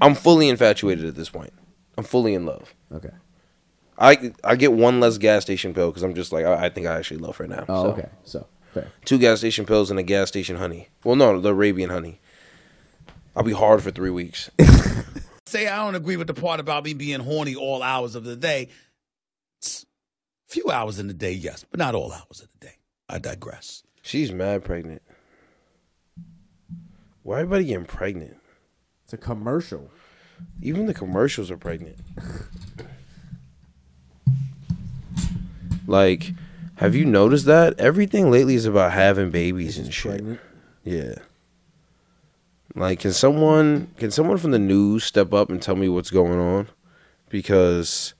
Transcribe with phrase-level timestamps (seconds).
[0.00, 1.52] I'm fully infatuated at this point.
[1.98, 2.74] I'm fully in love.
[2.92, 3.10] Okay.
[3.98, 6.86] I I get one less gas station pill because I'm just like I, I think
[6.86, 7.64] I actually love her now.
[7.68, 8.08] Oh, So, okay.
[8.24, 8.88] So fair.
[9.04, 10.88] Two gas station pills and a gas station honey.
[11.04, 12.20] Well, no, the Arabian honey.
[13.36, 14.50] I'll be hard for three weeks.
[15.46, 18.36] Say I don't agree with the part about me being horny all hours of the
[18.36, 18.68] day.
[19.58, 19.84] It's
[20.46, 22.74] few hours in the day, yes, but not all hours of the day.
[23.08, 23.82] I digress.
[24.02, 25.02] She's mad pregnant.
[27.22, 28.36] Why everybody getting pregnant?
[29.10, 29.90] It's a commercial.
[30.62, 31.98] Even the commercials are pregnant.
[35.88, 36.32] like,
[36.76, 40.12] have you noticed that everything lately is about having babies and shit?
[40.12, 40.40] Pregnant.
[40.84, 41.14] Yeah.
[42.76, 46.38] Like, can someone can someone from the news step up and tell me what's going
[46.38, 46.68] on?
[47.28, 48.14] Because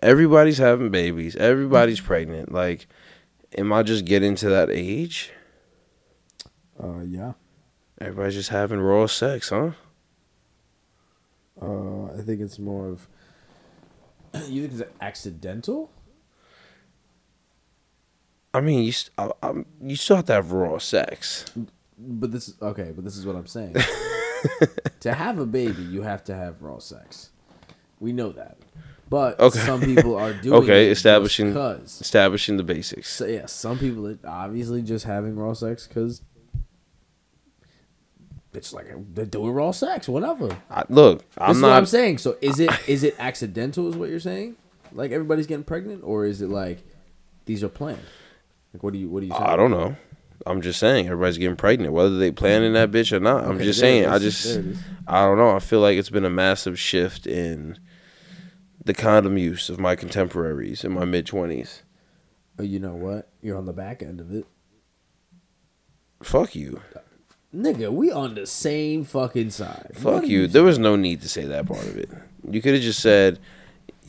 [0.00, 2.50] everybody's having babies, everybody's pregnant.
[2.50, 2.88] Like,
[3.56, 5.30] am I just getting to that age?
[6.76, 7.34] Uh, yeah.
[8.04, 9.70] Everybody's just having raw sex, huh?
[11.60, 13.08] Uh, I think it's more of.
[14.48, 15.90] You think it's accidental?
[18.52, 21.44] I mean, you st- I, I'm, you still have to have raw sex.
[21.96, 22.92] But this is okay.
[22.94, 23.74] But this is what I'm saying.
[25.00, 27.30] to have a baby, you have to have raw sex.
[28.00, 28.58] We know that.
[29.08, 29.58] But Okay.
[29.60, 33.12] some people are doing Okay, it establishing because establishing the basics.
[33.12, 36.22] so yeah, some people are obviously just having raw sex because
[38.56, 40.56] it's like they're doing raw sex, whatever.
[40.70, 42.18] I, look, This I'm is what I'm saying.
[42.18, 43.88] So is it is it accidental?
[43.88, 44.56] Is what you're saying?
[44.92, 46.78] Like everybody's getting pregnant, or is it like
[47.46, 48.02] these are planned?
[48.72, 49.32] Like what do you what do you?
[49.32, 49.44] Saying?
[49.44, 49.96] I don't know.
[50.46, 53.44] I'm just saying everybody's getting pregnant, whether they planning that bitch or not.
[53.44, 54.06] I'm Okay, just saying.
[54.06, 54.76] I just, it.
[55.06, 55.56] I don't know.
[55.56, 57.78] I feel like it's been a massive shift in
[58.84, 61.82] the condom use of my contemporaries in my mid twenties.
[62.60, 63.30] You know what?
[63.42, 64.46] You're on the back end of it,
[66.22, 66.80] Fuck you.
[66.94, 67.00] Uh,
[67.54, 67.92] nigga.
[67.92, 69.92] We on the same fucking side.
[69.94, 70.46] Fuck you.
[70.46, 72.10] There was no need to say that part of it.
[72.50, 73.38] You could have just said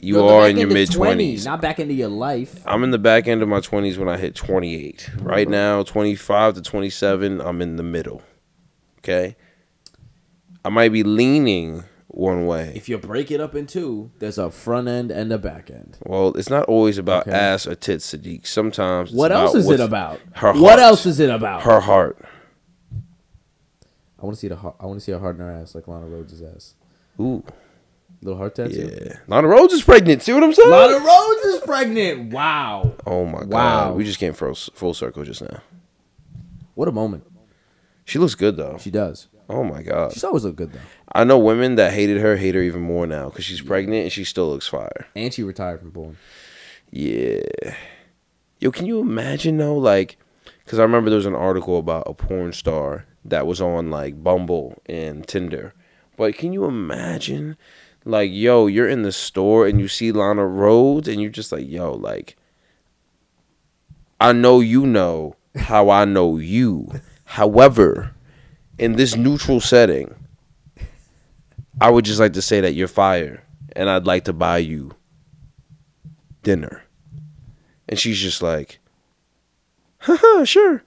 [0.02, 2.62] you You're on the are in your mid twenties, not back into your life.
[2.66, 5.10] I'm in the back end of my 20s when I hit 28.
[5.22, 8.22] Right now, 25 to 27, I'm in the middle.
[9.00, 9.36] Okay?
[10.64, 12.74] I might be leaning one way.
[12.76, 15.98] If you break it up in two, there's a front end and a back end.
[16.04, 17.36] Well, it's not always about Okay.
[17.38, 18.46] ass or tits, Sadiq.
[18.48, 20.20] Sometimes it's What else is it about?
[20.34, 20.80] Her what heart.
[20.80, 21.64] else is it about?
[21.64, 22.18] Her heart.
[24.26, 24.76] I want to see the heart.
[24.80, 26.74] I want to see a hard in her ass like Lana Rhoades' ass.
[27.20, 27.44] Ooh,
[28.24, 28.90] Little heart tattoo.
[29.06, 29.18] yeah.
[29.28, 30.24] Lana Rhoades is pregnant.
[30.24, 30.68] See what I'm saying?
[30.68, 32.34] Lana Rhoades is pregnant.
[32.34, 32.96] Wow.
[33.06, 33.50] oh my god.
[33.50, 33.94] Wow.
[33.94, 35.62] We just came full, full circle just now.
[36.74, 37.24] What a moment.
[38.04, 38.78] She looks good though.
[38.80, 39.28] She does.
[39.48, 40.12] Oh my god.
[40.14, 40.80] She's always looked good though.
[41.14, 44.12] I know women that hated her hate her even more now because she's pregnant and
[44.12, 45.06] she still looks fire.
[45.16, 46.18] And she retired from porn.
[46.90, 47.42] Yeah.
[48.60, 49.78] Yo, can you imagine though?
[49.78, 50.18] Like,
[50.64, 54.24] because I remember there was an article about a porn star that was on like
[54.24, 55.74] Bumble and Tinder.
[56.16, 57.58] But can you imagine,
[58.06, 61.68] like, yo, you're in the store and you see Lana Rhoades and you're just like,
[61.68, 62.38] yo, like,
[64.22, 66.90] I know you know how I know you.
[67.26, 68.12] However,
[68.78, 70.16] in this neutral setting,
[71.82, 73.44] I would just like to say that you're fire
[73.76, 74.92] and I'd like to buy you
[76.44, 76.84] dinner.
[77.90, 78.80] And she's just like,
[80.00, 80.84] haha, sure.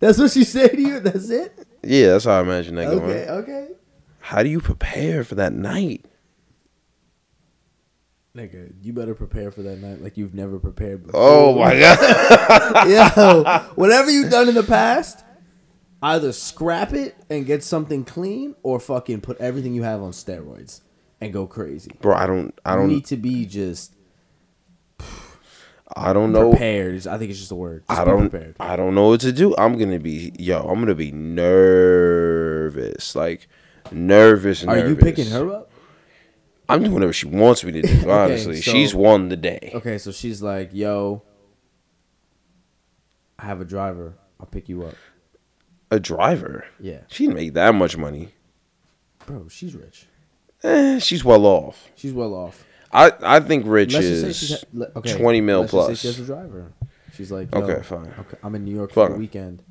[0.00, 1.00] That's what she said to you.
[1.00, 1.66] That's it.
[1.82, 3.02] Yeah, that's how I imagine that going.
[3.02, 3.28] Okay.
[3.28, 3.68] Okay.
[4.20, 6.04] How do you prepare for that night?
[8.36, 11.20] Nigga, you better prepare for that night like you've never prepared before.
[11.20, 12.88] Oh my god.
[12.88, 13.42] Yo,
[13.74, 15.24] whatever you've done in the past,
[16.02, 20.82] either scrap it and get something clean, or fucking put everything you have on steroids
[21.20, 21.90] and go crazy.
[22.00, 23.94] Bro, I don't I don't need to be just
[25.98, 26.50] I don't know.
[26.50, 27.06] prepared.
[27.06, 27.84] I think it's just a word.
[27.88, 28.56] Just I don't prepared.
[28.60, 29.54] I don't know what to do.
[29.56, 33.14] I'm gonna be yo, I'm gonna be nervous.
[33.16, 33.48] Like
[33.92, 34.90] nervous, Are nervous.
[34.90, 35.70] you picking her up?
[36.68, 38.60] I'm doing whatever she wants me to do, honestly.
[38.60, 39.70] so- She's won the day.
[39.74, 41.22] Okay, so she's like, "Yo,
[43.38, 44.14] I have a driver.
[44.40, 44.94] I'll pick you up."
[45.90, 46.66] A driver.
[46.78, 48.34] Yeah, She didn't make that much money.
[49.24, 50.06] bro, she's rich.
[50.62, 51.88] Eh, she's well off.
[51.94, 52.66] She's well off.
[52.92, 55.98] I, I think Rich Let's just is she's ha- okay, 20 mil just plus.
[56.00, 56.72] she has a driver.
[57.14, 58.12] She's like, Okay, fine.
[58.20, 59.62] Okay, I'm in New York for the weekend.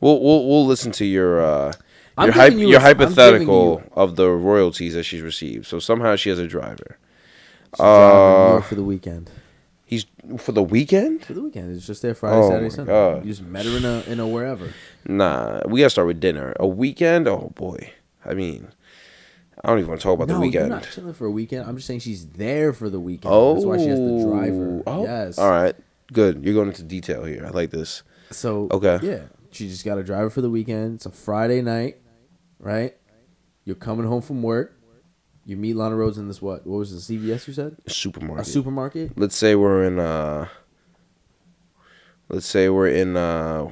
[0.00, 1.72] We'll we'll we'll listen to your uh
[2.20, 5.66] your hype, you your a- hypothetical you- of the royalties that she's received.
[5.66, 6.98] So somehow she has a driver.
[7.72, 9.30] She's driving to New Uh, for the weekend.
[9.84, 10.06] He's
[10.38, 11.24] for the weekend?
[11.24, 12.92] For the weekend, it's just there Friday, oh Saturday, Sunday.
[12.92, 13.24] God.
[13.24, 14.72] You just met her in a in a wherever.
[15.06, 16.54] Nah, we gotta start with dinner.
[16.58, 17.26] A weekend?
[17.28, 17.92] Oh boy.
[18.24, 18.68] I mean,
[19.66, 20.68] I don't even want to talk about the you're weekend.
[20.68, 21.66] not chilling for a weekend.
[21.68, 23.34] I'm just saying she's there for the weekend.
[23.34, 24.80] Oh, That's why she has the driver.
[24.86, 25.38] Oh, Yes.
[25.38, 25.74] All right.
[26.12, 26.44] Good.
[26.44, 27.44] You're going into detail here.
[27.44, 28.04] I like this.
[28.30, 29.00] So Okay.
[29.02, 30.94] yeah, She just got a driver for the weekend.
[30.94, 31.96] It's a Friday night,
[32.60, 32.94] right?
[33.64, 34.72] You're coming home from work.
[35.44, 36.64] You meet Lana Rhoades in this what?
[36.64, 36.98] What was it?
[37.12, 37.48] CVS?
[37.48, 38.46] You said a Supermarket.
[38.46, 39.18] A supermarket.
[39.18, 40.46] let's say we're in uh
[42.28, 43.68] let's say we're in uh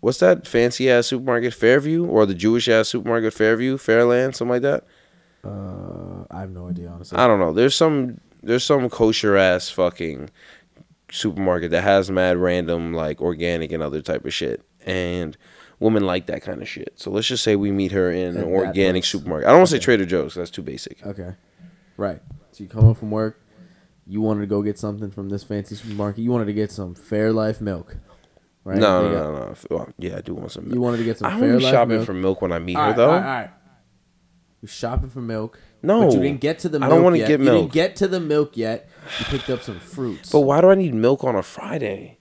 [0.00, 4.62] what's that fancy ass supermarket fairview or the jewish ass supermarket fairview fairland something like
[4.62, 4.84] that
[5.44, 7.18] Uh, I have no idea honestly.
[7.18, 10.30] i don't know there's some there's some kosher ass fucking
[11.10, 15.36] supermarket that has mad random like organic and other type of shit and
[15.78, 18.44] women like that kind of shit so let's just say we meet her in an
[18.44, 19.08] organic place.
[19.12, 20.34] supermarket i don't want to say trader Joe's.
[20.34, 21.34] that's too basic Okay.
[21.98, 22.20] Right.
[22.52, 23.40] So you come home from work.
[24.06, 26.22] You wanted to go get something from this fancy supermarket.
[26.22, 27.96] You wanted to get some Fairlife milk.
[28.66, 28.78] Right?
[28.78, 30.74] no no, got- no no Well, yeah i do want some milk.
[30.74, 32.06] You wanted to get some i won't be shopping milk.
[32.06, 33.50] for milk when i meet All her right, though all right, all right.
[34.62, 35.60] You're shopping for milk.
[35.82, 37.28] No, But you didn't get to the Milk I don't wanna yet.
[37.28, 37.60] get You milk.
[37.64, 38.88] didn't get to the milk yet.
[39.20, 40.32] You picked up some fruits.
[40.32, 42.18] But why do I need milk on a Friday?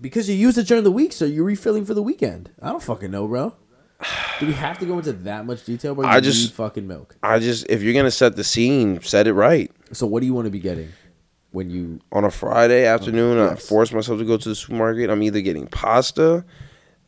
[0.00, 2.50] because you used it during the week, so you're refilling for the weekend.
[2.62, 3.54] I don't fucking know, bro.
[4.40, 6.04] Do we have to go into that much detail, bro?
[6.04, 7.16] You I just- need fucking milk.
[7.22, 9.70] I just if you're gonna set the scene, set it right.
[9.92, 10.88] So what do you want to be getting
[11.52, 13.68] when you On a Friday afternoon, I yes.
[13.68, 15.10] force myself to go to the supermarket.
[15.10, 16.44] I'm either getting pasta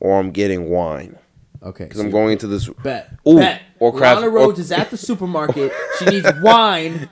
[0.01, 1.19] or I'm getting wine
[1.63, 1.85] okay?
[1.85, 2.69] because I'm going into this.
[2.83, 3.11] Bet.
[3.27, 3.63] Ooh, bet.
[3.79, 5.73] or craft- Lana Rhoades or- is at the supermarket.
[5.99, 7.09] She needs wine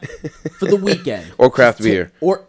[0.59, 1.33] for the weekend.
[1.39, 2.13] Or craft beer.
[2.21, 2.45] Or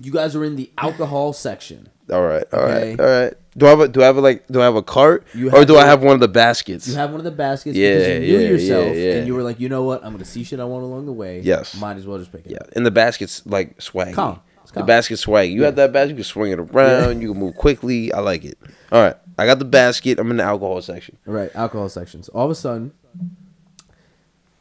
[0.00, 1.88] you guys are in the alcohol section.
[2.10, 3.02] All right, all right, Okay.
[3.02, 3.34] all right.
[3.56, 5.48] Do I have a do I have a, like do I have a cart You
[5.48, 6.86] or have do I have one of the baskets?
[6.86, 9.14] You have one of the baskets because you knew yeah, yourself yeah, yeah.
[9.14, 10.04] and you were like, you know what?
[10.04, 11.40] I'm gonna see shit I want along the way.
[11.40, 11.74] Yes.
[11.80, 12.68] Might as well just pick it yeah, up.
[12.76, 14.14] and the basket's like swag.
[14.14, 14.40] Calm.
[14.74, 15.50] The basket swag.
[15.50, 17.22] You have that basket, you can swing it around.
[17.22, 18.12] You can move quickly.
[18.12, 18.58] I like it.
[18.92, 20.18] All right, I got the basket.
[20.18, 21.16] I'm in the alcohol section.
[21.24, 22.28] Right, alcohol sections.
[22.28, 22.92] All of a sudden,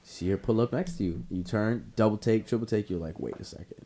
[0.03, 1.25] see her pull up next to you.
[1.29, 2.89] You turn, double take, triple take.
[2.89, 3.85] You're like, wait a second.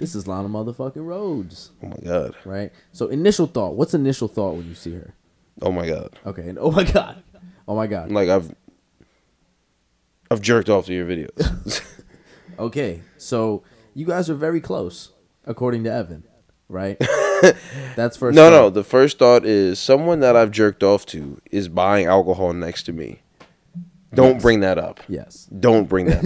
[0.00, 2.34] This is Lana motherfucking Rhoades, Oh my god.
[2.44, 2.72] right?
[2.92, 3.74] So initial thought.
[3.76, 5.14] What's initial thought when you see her?
[5.62, 6.18] Oh my god.
[6.26, 7.22] Okay, and oh my god,
[7.68, 8.10] oh my god.
[8.10, 8.52] Like I've
[10.30, 11.82] I've jerked off to your videos.
[12.58, 13.62] Okay, so
[13.94, 15.12] you guys are very close,
[15.46, 16.24] according to Evan,
[16.68, 16.98] right?
[17.96, 18.36] That's first.
[18.36, 18.50] no, thought.
[18.50, 18.68] no.
[18.68, 22.92] The first thought is someone that I've jerked off to is buying alcohol next to
[22.92, 23.22] me.
[24.12, 24.42] Don't Yes.
[24.42, 25.00] bring that up.
[25.08, 25.48] Yes.
[25.58, 26.22] Don't bring that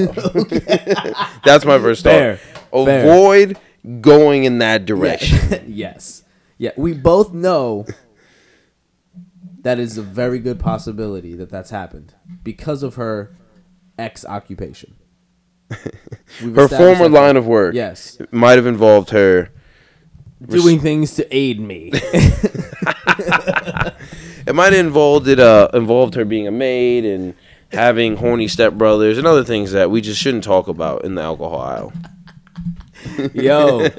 [1.29, 1.43] up.
[1.45, 2.39] That's my first Fair.
[2.39, 2.54] thought.
[2.75, 3.05] Fair.
[3.07, 3.59] Avoid
[4.01, 5.65] going in that direction.
[5.69, 6.23] yes.
[6.59, 7.87] Yeah, we both know
[9.61, 13.37] that is a very good possibility that that's happened because of her
[13.99, 14.97] ex occupation.
[16.41, 18.19] Her former line of work Yes.
[18.31, 19.51] might have involved her.
[20.47, 21.91] Doing things to aid me.
[24.47, 25.41] It might have involved it.
[25.41, 27.35] Uh, involved her being a maid and
[27.73, 31.59] having horny stepbrothers and other things that we just shouldn't talk about in the alcohol
[31.61, 31.93] aisle.
[33.35, 33.89] Yo.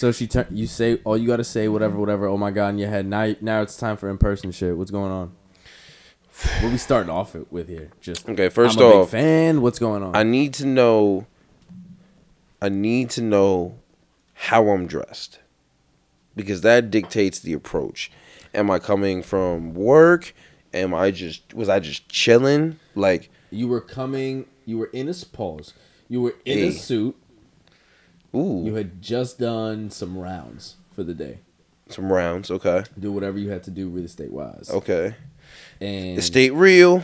[0.00, 0.46] So she turn.
[0.50, 2.26] You say all you gotta say whatever, whatever.
[2.26, 3.04] Oh my god, in your head.
[3.04, 4.74] Now, now it's time for in person shit.
[4.74, 5.32] What's going on?
[6.62, 7.90] What we starting off with here?
[8.00, 9.60] Just Okay, first I'm a off, big fan.
[9.60, 10.16] What's going on?
[10.16, 11.26] I need to know.
[12.62, 13.78] I need to know
[14.32, 15.38] how I'm dressed
[16.34, 18.10] because that dictates the approach.
[18.54, 20.32] Am I coming from work?
[20.72, 22.78] Am I just was I just chilling?
[22.94, 24.46] Like You were coming.
[24.64, 25.74] You were in a pause.
[26.10, 27.16] You were in a suit.
[28.34, 31.38] ooh, You had just done some rounds for the day.
[31.88, 32.50] some rounds.
[32.50, 34.68] Okay, Do whatever you had to do real estate wise.
[34.70, 35.14] okay.
[35.80, 37.02] And Estate real.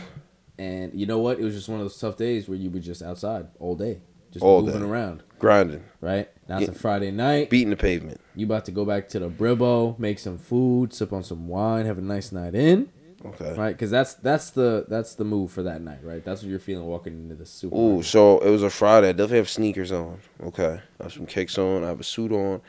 [0.59, 1.39] and you know what?
[1.39, 4.01] It was just one of those tough days where you were just outside all day,
[4.31, 4.87] just All moving day.
[4.87, 5.23] around.
[5.39, 7.49] grinding, Right now it's a Friday night.
[7.49, 8.19] beating the pavement.
[8.35, 11.85] You about to go back to the Bribbo, make some food, sip on some wine,
[11.85, 12.89] have a nice night in,
[13.25, 13.53] Okay.
[13.55, 13.71] right?
[13.75, 16.23] Because that's that's the that's the move for that night, right?
[16.23, 17.75] That's what you're feeling walking into the super.
[17.75, 19.09] Ooh, so it was a Friday.
[19.09, 20.19] I definitely have sneakers on.
[20.43, 21.83] Okay, I have some kicks on.
[21.83, 22.61] I have a suit on,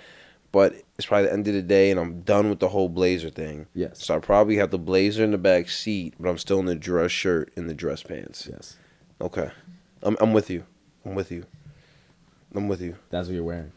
[0.50, 3.28] but it's probably the end of the day, and I'm done with the whole blazer
[3.28, 3.67] thing.
[3.75, 4.05] Yes.
[4.05, 6.75] So I probably have the blazer in the back seat, but I'm still in the
[6.75, 8.49] dress shirt and the dress pants.
[8.50, 8.76] Yes,
[9.21, 9.50] Okay,
[10.02, 10.64] I'm I'm with you.
[11.05, 11.45] I'm with you.
[12.55, 12.97] I'm with you.
[13.11, 13.73] that's what you're wearing.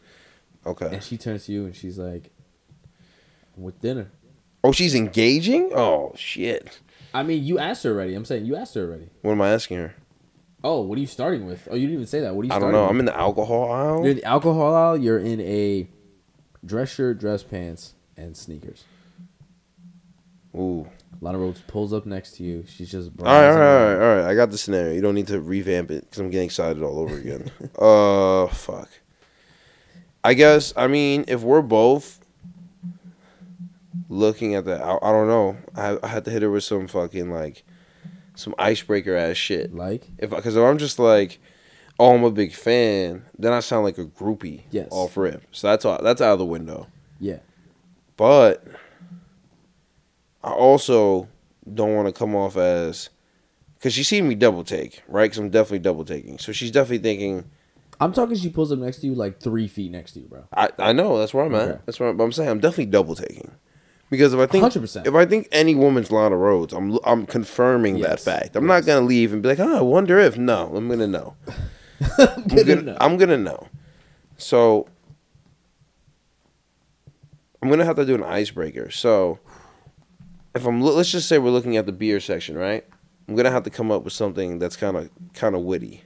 [0.64, 0.86] Okay.
[0.94, 2.30] And she turns to you and she's like,
[3.56, 4.10] "With dinner."
[4.64, 5.70] Oh, she's engaging.
[5.74, 6.80] Oh shit.
[7.14, 8.14] I mean, you asked her already.
[8.14, 9.10] I'm saying you asked her already.
[9.22, 9.94] What am I asking her?
[10.64, 11.66] Oh, what are you starting with?
[11.70, 12.34] Oh, you didn't even say that.
[12.34, 12.50] What are you?
[12.50, 12.68] Starting?
[12.68, 12.82] I don't know.
[12.82, 12.90] with?
[12.90, 14.02] I'm in the alcohol aisle.
[14.02, 14.96] You're in the alcohol aisle.
[14.96, 15.88] You're in a
[16.64, 18.84] dress shirt, dress pants, and sneakers.
[20.54, 20.86] Ooh.
[21.20, 22.64] Lana Rhoades pulls up next to you.
[22.66, 24.30] She's just All right, all right, all right, all right.
[24.30, 24.92] I got the scenario.
[24.92, 27.50] You don't need to revamp it because I'm getting excited all over again.
[27.78, 28.88] uh, fuck.
[30.24, 30.72] I guess.
[30.76, 32.21] I mean, if we're both
[34.08, 34.82] looking at that.
[34.82, 35.56] I, I don't know.
[35.76, 37.62] I, I had to hit her with some fucking like,
[38.34, 39.74] some icebreaker ass shit.
[39.74, 41.38] Like, If because if I'm just like,
[42.00, 44.62] oh, I'm a big fan, then I sound like a groupie.
[44.70, 44.88] Yes.
[44.90, 45.42] Off rip.
[45.52, 46.00] So that's all.
[46.02, 46.86] That's out of the window.
[47.20, 47.38] yeah,
[48.16, 48.64] But
[50.42, 51.28] I also
[51.72, 53.10] don't want to come off as
[53.78, 55.24] because she's seen me double take, right?
[55.24, 56.38] Because I'm definitely double taking.
[56.38, 57.50] So she's definitely thinking,
[58.00, 58.36] I'm talking.
[58.36, 60.44] She pulls up next to you, like three feet next to you, bro.
[60.52, 61.72] I, I know that's where I'm Okay.
[61.74, 61.86] at.
[61.86, 63.52] That's where I'm, but I'm saying I'm definitely double taking.
[64.12, 65.06] Because if I think 100%.
[65.06, 68.54] if I think any woman's Lana Rhoades, I'm I'm confirming that fact.
[68.56, 70.36] I'm not gonna leave and be like, oh, I wonder if.
[70.36, 71.34] No, I'm gonna know.
[72.18, 72.96] I'm gonna, know.
[73.00, 73.68] I'm gonna know.
[74.36, 74.86] So
[77.62, 78.90] I'm gonna have to do an icebreaker.
[78.90, 79.38] So
[80.54, 82.84] if I'm let's just say we're looking at the beer section, right?
[83.26, 86.02] I'm gonna have to come up with something that's kind of kind of witty,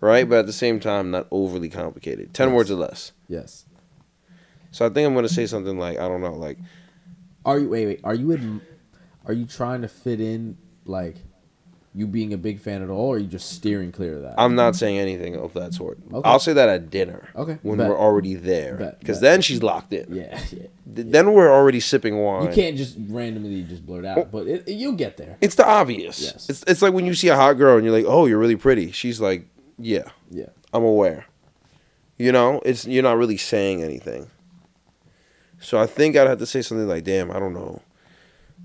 [0.00, 0.28] right?
[0.28, 2.34] But at the same time, not overly complicated.
[2.34, 2.56] Ten Yes.
[2.56, 3.12] words or less.
[3.28, 3.64] Yes.
[4.72, 6.58] So I think I'm gonna say something like I don't know, like
[7.48, 8.00] Are you wait wait?
[8.04, 8.60] Are you in?
[9.26, 11.16] Are you trying to fit in like
[11.94, 14.34] you being a big fan at all, or are you just steering clear of that?
[14.38, 15.98] I'm not saying anything of that sort.
[16.12, 16.28] Okay.
[16.28, 17.28] I'll say that at dinner.
[17.34, 17.88] Okay, When bet.
[17.88, 20.14] we're already there, because then she's locked in.
[20.14, 20.58] yeah, yeah.
[20.94, 22.44] Th- Then we're already sipping wine.
[22.46, 25.38] You can't just randomly just blurt out, but it, you'll get there.
[25.40, 26.20] It's the obvious.
[26.22, 26.48] Yes.
[26.48, 28.56] It's it's like when you see a hot girl and you're like, oh, you're really
[28.56, 28.92] pretty.
[28.92, 29.46] She's like,
[29.78, 30.50] yeah, Yeah.
[30.72, 31.26] I'm aware.
[32.18, 34.30] You know, it's you're not really saying anything.
[35.60, 37.82] So I think I'd have to say something like, damn, I don't know.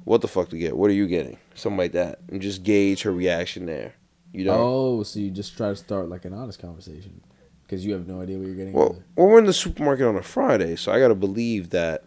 [0.04, 0.76] What the fuck to get?
[0.76, 1.38] What are you getting?
[1.56, 2.20] Something like that.
[2.30, 3.94] And just gauge her reaction there.
[4.32, 4.54] You know?
[4.54, 7.22] Oh, so you just try to start like an honest conversation
[7.64, 8.74] because you have no idea what you're getting.
[8.74, 9.06] Well, either.
[9.16, 12.04] well, we're in the supermarket on a Friday, so I got to believe that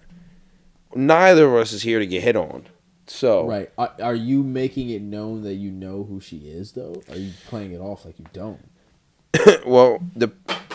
[0.94, 2.66] neither of us is here to get hit on.
[3.06, 3.70] So, Right.
[3.78, 7.02] Are, are you making it known that you know who she is, though?
[7.08, 8.68] Are you playing it off like you don't?
[9.66, 10.32] well, de-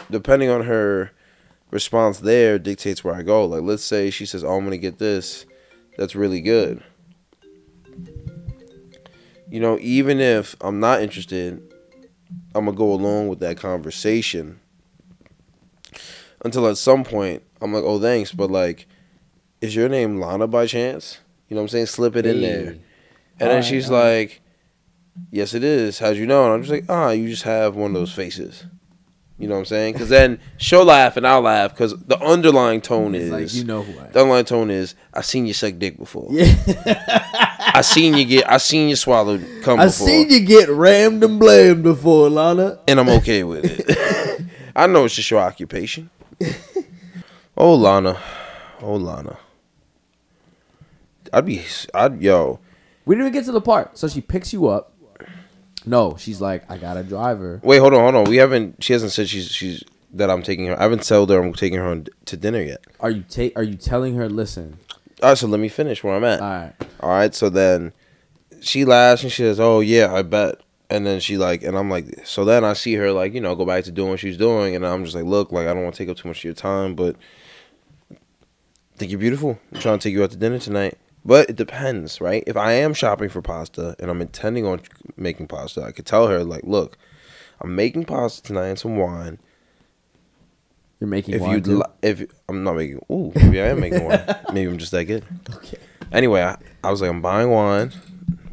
[0.10, 1.12] depending on her
[1.72, 3.46] response there dictates where I go.
[3.46, 5.46] Like, let's say she says, "Oh, I'm gonna get this,"
[5.98, 6.84] that's really good.
[9.50, 11.62] You know, even if I'm not interested,
[12.54, 14.60] I'm gonna go along with that conversation
[16.44, 18.88] until at some point I'm like, "Oh, thanks," but like,
[19.60, 21.20] is your name Lana by chance?
[21.48, 21.86] You know what I'm saying?
[21.88, 22.78] Slip it in there.
[23.40, 24.30] And then she's alright.
[24.30, 24.42] like,
[25.32, 26.00] "Yes, it is.
[26.00, 28.66] How'd you know?" And I'm just like, "Ah, you just have one of those faces."
[29.42, 29.94] You know what I'm saying?
[29.94, 33.64] Because then she'll laugh and I'll laugh because the underlying tone It's is like you
[33.64, 34.12] know who I am.
[34.12, 36.28] the underlying tone is I seen you suck dick before.
[36.30, 36.54] Yeah.
[37.74, 41.24] I seen you get I seen you swallow cum I before, seen you get rammed
[41.24, 42.80] and blamed before, Lana.
[42.88, 44.46] and I'm okay with it.
[44.76, 46.10] I know it's just your occupation.
[47.58, 48.18] oh Lana,
[48.82, 49.38] oh Lana.
[51.34, 52.60] I'd be I'd yo.
[53.06, 53.98] We didn't even get to the part.
[53.98, 54.91] So she picks you up.
[55.86, 57.60] No, she's like, I got a driver.
[57.64, 58.24] Wait, hold on, hold on.
[58.32, 58.84] We haven't.
[58.84, 59.84] She hasn't said she's she's
[60.14, 60.78] that I'm taking her.
[60.80, 62.82] I haven't told her I'm taking her on, to dinner yet.
[63.00, 64.30] Are you ta- Are you telling her?
[64.30, 64.78] Listen,
[65.24, 66.42] All right, so let me finish where I'm at.
[66.42, 66.74] all right.
[67.00, 67.94] All right, so then
[68.62, 70.56] she laughs and she says, "Oh yeah, I bet."
[70.90, 73.56] And then she like, and I'm like, so then I see her like, you know,
[73.56, 75.84] go back to doing what she's doing, and I'm just like, look, like I don't
[75.84, 77.16] want to take up too much of your time, but
[78.12, 78.18] I
[78.98, 79.58] think you're beautiful.
[79.74, 82.44] I'm trying to take you out to dinner tonight, but it depends, right?
[82.48, 84.82] If I am shopping for pasta and I'm intending on
[85.18, 86.98] making pasta, I could tell her like, look,
[87.60, 89.38] I'm making pasta tonight and some wine.
[91.00, 91.78] You're making If wine too?
[91.78, 94.24] li- if I'm not making, ooh, maybe I am making wine.
[94.54, 95.26] maybe I'm just that good.
[95.56, 95.78] okay.
[96.12, 97.92] Anyway, I, I was like, I'm buying wine,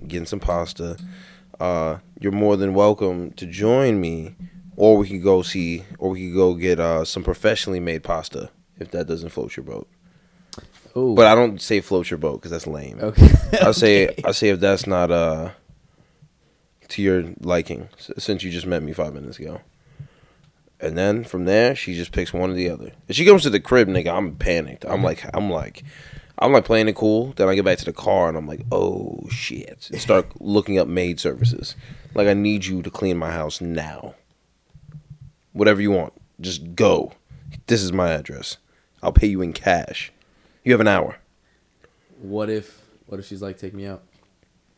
[0.06, 0.96] getting some pasta.
[1.60, 4.34] Uh, you're more than welcome to join me,
[4.76, 8.50] or we could go see, or we could go get uh, some professionally made pasta
[8.78, 9.88] if that doesn't float your boat.
[10.98, 12.98] Oh, But I don't say float your boat because that's lame.
[13.00, 13.28] okay.
[13.62, 15.50] I say I say if that's not uh
[16.88, 19.60] to your liking, since you just met me five minutes ago.
[20.80, 22.92] And then from there, she just picks one or the other.
[23.08, 24.84] If she comes to the crib, nigga, I'm panicked.
[24.86, 25.82] I'm like, I'm like,
[26.38, 27.32] I'm like playing it cool.
[27.36, 29.88] Then I get back to the car and I'm like, oh shit.
[29.92, 31.74] And start looking up maid services.
[32.14, 34.14] Like I need you to clean my house now.
[35.52, 37.12] Whatever you want, just go.
[37.66, 38.56] This is my address.
[39.02, 40.12] I'll pay you in cash.
[40.68, 41.16] You have an hour.
[42.20, 44.02] What if What if she's like, take me out?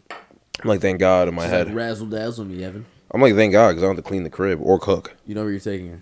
[0.08, 1.66] I'm like, thank God in my She's head.
[1.66, 2.86] like, razzle dazzle me, Evan.
[3.10, 5.16] I'm like, thank God, because I don't have to clean the crib or cook.
[5.26, 6.00] You know where you're taking her?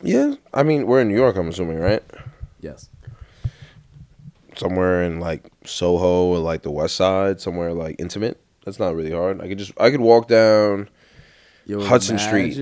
[0.00, 2.02] Yeah, I mean, we're in New York, I'm assuming, right?
[2.62, 2.88] Yes.
[4.56, 8.40] Somewhere in like Soho or like the West Side, somewhere like intimate.
[8.64, 9.42] That's not really hard.
[9.42, 10.88] I could just, I could walk down
[11.66, 12.56] Yo, Hudson Street.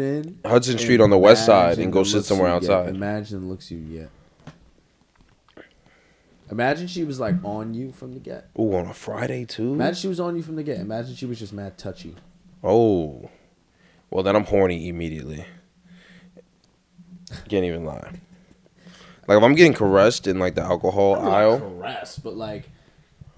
[0.45, 2.69] Hudson Street on the West Side and go sit somewhere you get.
[2.69, 2.97] outside.
[2.97, 4.11] Imagine looks you get.
[6.51, 8.51] Imagine she was like on you from the get.
[8.59, 9.73] Ooh, on a Friday too.
[9.73, 10.79] Imagine she was on you from the get.
[10.79, 12.15] Imagine she was just mad touchy.
[12.63, 13.31] Oh,
[14.11, 15.47] well then I'm horny immediately.
[17.49, 18.21] Can't even lie.
[19.27, 22.69] Like if I'm getting caressed in like the alcohol aisle, caress, but like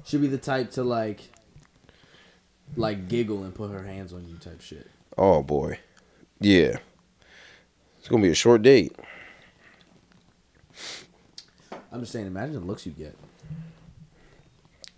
[0.05, 1.21] she'd be the type to like
[2.77, 4.91] like giggle and put her hands on you type shit.
[5.17, 5.79] oh boy,
[6.41, 6.79] yeah,
[7.99, 8.97] it's gonna be a short date.
[11.93, 13.17] I'm just saying, imagine the looks you get.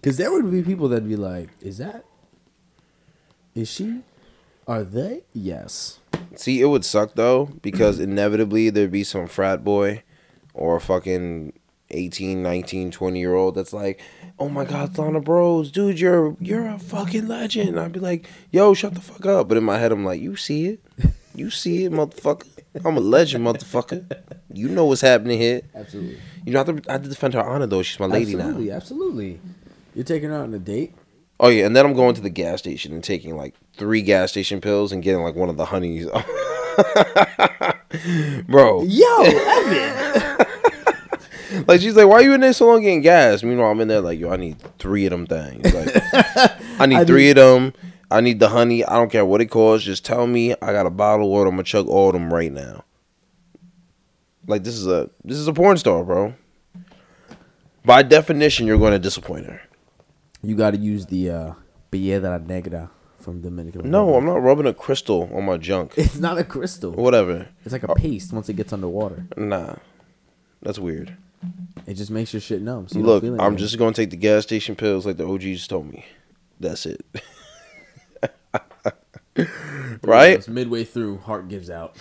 [0.01, 2.05] Because there would be people that'd be like, "Is that?
[3.55, 4.01] Is she?
[4.67, 5.23] Are they?
[5.33, 5.99] Yes."
[6.37, 10.05] See, it would suck though because inevitably there'd be some frat boy
[10.55, 11.53] or a fucking
[11.91, 14.01] 18, 19, 20 year old that's like,
[14.39, 18.75] "Oh my god, Lana Bros, dude, you're you're a fucking legend." I'd be like, "Yo,
[18.75, 20.81] shut the fuck up." But in my head I'm like, "You see it?
[21.39, 22.47] You see it, motherfucker?
[22.85, 24.05] I'm a legend, motherfucker.
[24.53, 26.19] You know what's happening here." Absolutely.
[26.45, 27.83] You know, I have to, I have to defend her honor though.
[27.83, 28.75] She's my lady absolutely, now.
[28.75, 29.41] absolutely.
[29.95, 30.95] You're taking her out on a date.
[31.41, 34.33] Oh yeah, and then I'm going to the gas station and taking like three gas
[34.33, 36.07] station pills and getting like one of the honeys.
[38.47, 40.47] Bro, Yo, Evan.
[41.69, 43.89] like she's like, "Why are you in there so long getting gas?" Meanwhile, I'm in
[43.89, 45.73] there like, "Yo, I need three of them things.
[45.73, 45.91] Like,
[46.81, 47.73] I need I three of them.
[48.11, 48.85] I need the honey.
[48.85, 49.85] I don't care what it costs.
[49.85, 51.49] Just tell me I got a bottle of water.
[51.49, 52.85] I'm gonna chug all of them right now."
[54.47, 56.35] Like this is a this is a porn star, bro.
[57.85, 59.63] By definition, you're going to disappoint her.
[60.43, 61.53] you got to use the uh,
[61.91, 63.91] piedra negra from Dominican.
[63.91, 65.95] No, I'm not rubbing a crystal on my junk.
[65.97, 66.93] It's not a crystal.
[66.93, 67.49] Whatever.
[67.65, 69.27] It's like a paste once it gets underwater.
[69.37, 69.77] Nah,
[70.61, 71.17] that's weird.
[71.87, 72.89] It just makes your shit numb.
[72.89, 76.05] So Look, I'm just gonna take the gas station pills like the OGs told me.
[76.61, 77.05] That's it.
[80.03, 80.35] right?
[80.35, 81.97] It's midway through, heart gives out.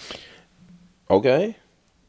[1.10, 1.58] Okay.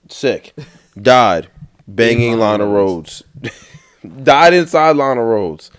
[0.08, 0.54] Sick.
[1.00, 1.48] Died.
[1.86, 3.22] Banging In Lana Rhoades.
[4.22, 5.70] Died inside Lana Rhoades.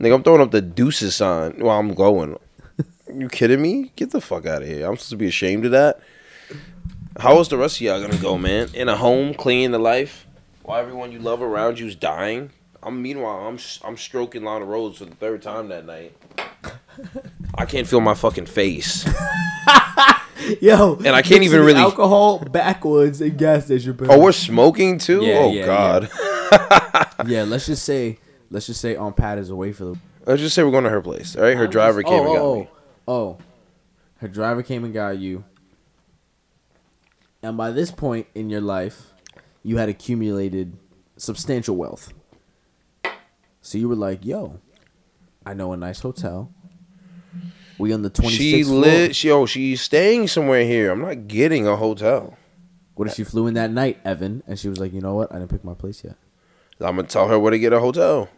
[0.00, 2.36] Nigga, I'm throwing up the deuces sign while I'm going.
[3.12, 3.92] You kidding me?
[3.96, 4.86] Get the fuck out of here.
[4.86, 6.00] I'm supposed to be ashamed of that.
[7.18, 8.68] How is the rest of y'all gonna go, man?
[8.74, 10.26] In a home, clinging to life,
[10.62, 12.50] while everyone you love around you is dying.
[12.82, 16.14] I'm meanwhile, I'm I'm stroking Lana Rhoades for the third time that night.
[17.54, 19.04] I can't feel my fucking face.
[20.60, 23.96] Yo, And I can't even really- alcohol backwoods in gas station.
[24.08, 25.24] Oh, we're smoking too?
[25.24, 26.10] Yeah, oh yeah, God.
[27.26, 27.42] yeah.
[27.42, 28.18] Let's just say,
[28.50, 29.98] let's just say, on Pat is away for the.
[30.24, 31.36] Let's just say we're going to her place.
[31.36, 32.68] All right, her oh, driver came oh, and got oh, me.
[33.08, 33.38] Oh, oh,
[34.18, 35.44] her driver came and got you.
[37.42, 39.12] And by this point in your life,
[39.62, 40.76] you had accumulated
[41.16, 42.12] substantial wealth.
[43.60, 44.60] So you were like, "Yo,
[45.44, 46.52] I know a nice hotel.
[47.78, 49.16] We on the twenty She floor." lit.
[49.16, 50.90] She oh, she's staying somewhere here.
[50.90, 52.36] I'm not getting a hotel.
[52.94, 54.42] What if she flew in that night, Evan?
[54.46, 55.30] And she was like, "You know what?
[55.30, 56.16] I didn't pick my place yet."
[56.80, 58.28] I'm gonna tell her where to get a hotel.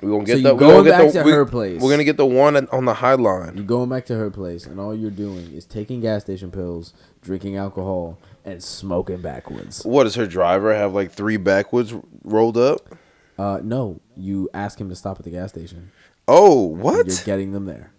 [0.00, 0.48] We gonna get So the.
[0.48, 1.80] you we going gonna get back the, to we, her place.
[1.80, 3.56] We're gonna get the one on the High Line.
[3.56, 6.92] You're going back to her place, and all you're doing is taking gas station pills,
[7.22, 9.84] drinking alcohol, and smoking backwoods.
[9.84, 10.92] What does her driver have?
[10.92, 12.96] Like three backwoods rolled up?
[13.38, 15.92] Uh, no, you ask him to stop at the gas station.
[16.28, 17.06] Oh, what?
[17.06, 17.92] You're getting them there.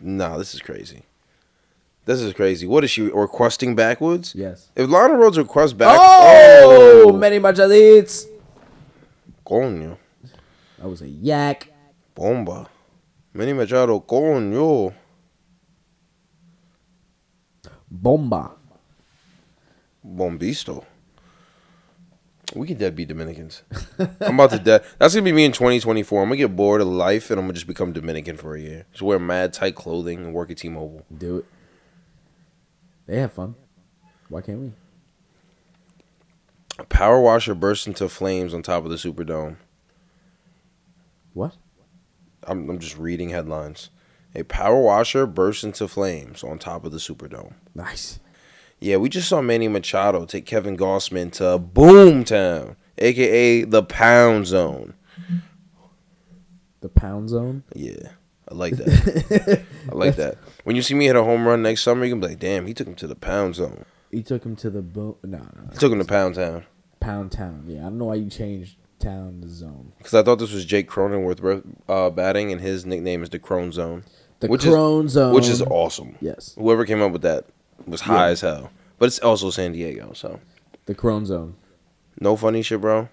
[0.00, 1.02] No, this is crazy.
[2.04, 2.66] This is crazy.
[2.66, 4.34] What is she requesting backwoods?
[4.34, 4.68] Yes.
[4.76, 8.26] If Lana Rhoades requests back, Oh, oh, many machaditos.
[9.46, 9.96] coño,
[10.78, 11.72] That was a yak.
[12.14, 12.68] bomba,
[13.32, 14.92] Manny Machado, coño.
[17.90, 18.52] Bomba.
[20.06, 20.84] Bombisto.
[22.54, 23.62] We could dead be Dominicans.
[24.20, 24.84] I'm about to dead.
[24.98, 26.22] That's gonna be me in 2024.
[26.22, 28.86] I'm gonna get bored of life and I'm gonna just become Dominican for a year.
[28.92, 31.04] Just wear mad tight clothing and work at T-Mobile.
[31.16, 31.44] Do it.
[33.06, 33.56] They have fun.
[34.28, 34.72] Why can't we?
[36.78, 39.56] A power washer bursts into flames on top of the Superdome.
[41.32, 41.56] What?
[42.44, 43.90] I'm, I'm just reading headlines.
[44.34, 47.54] A power washer bursts into flames on top of the Superdome.
[47.74, 48.18] Nice.
[48.84, 54.92] Yeah, we just saw Manny Machado take Kevin Gausman to Boomtown, aka the Pound Zone.
[56.80, 57.62] The pound zone.
[57.74, 58.10] Yeah,
[58.46, 59.64] I like that.
[59.90, 60.36] I like that.
[60.64, 62.66] When you see me hit a home run next summer, you can be like, "Damn,
[62.66, 63.86] he took him to the Pound Zone.
[64.10, 65.16] He took him to the bo.
[65.22, 66.64] No, no, He took him to Pound Town."
[67.00, 67.64] Pound town.
[67.66, 69.92] Yeah, I don't know why you changed town to zone.
[69.96, 73.72] Because I thought this was Jake Cronenworth uh, batting, and his nickname is the Crone
[73.72, 74.04] Zone,
[74.40, 75.34] The Which is- zone.
[75.34, 76.16] which is awesome.
[76.20, 77.46] yes, Whoever came up with that
[77.86, 78.32] was high Yeah.
[78.32, 78.70] as hell.
[78.98, 80.40] But it's also San Diego, so
[80.86, 81.54] the Crone zone.
[82.20, 83.08] no funny shit, bro.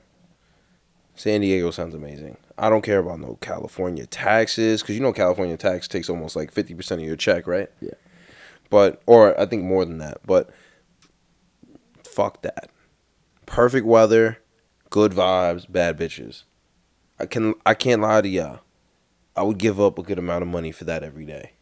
[1.16, 2.38] San Diego sounds amazing.
[2.58, 6.52] I don't care about no California taxes because you know California tax takes almost like
[6.52, 7.70] fifty percent of your check, right?
[7.82, 7.94] Yeah.
[8.70, 10.20] But or I think more than that.
[10.26, 10.50] But
[12.06, 12.70] fuck that.
[13.46, 14.38] Perfect weather,
[14.90, 16.44] good vibes, bad bitches.
[17.20, 18.60] I can I can't lie to y'all.
[19.36, 21.54] I would give up a good amount of money for that every day.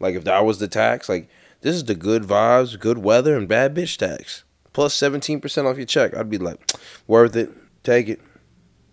[0.00, 1.28] Like if that was the tax, like
[1.62, 4.44] this is the good vibes, good weather, and bad bitch tax.
[4.72, 6.12] Plus Plus seventeen percent off your check.
[6.16, 6.60] I'd be like,
[7.06, 7.50] worth it.
[7.82, 8.20] Take it.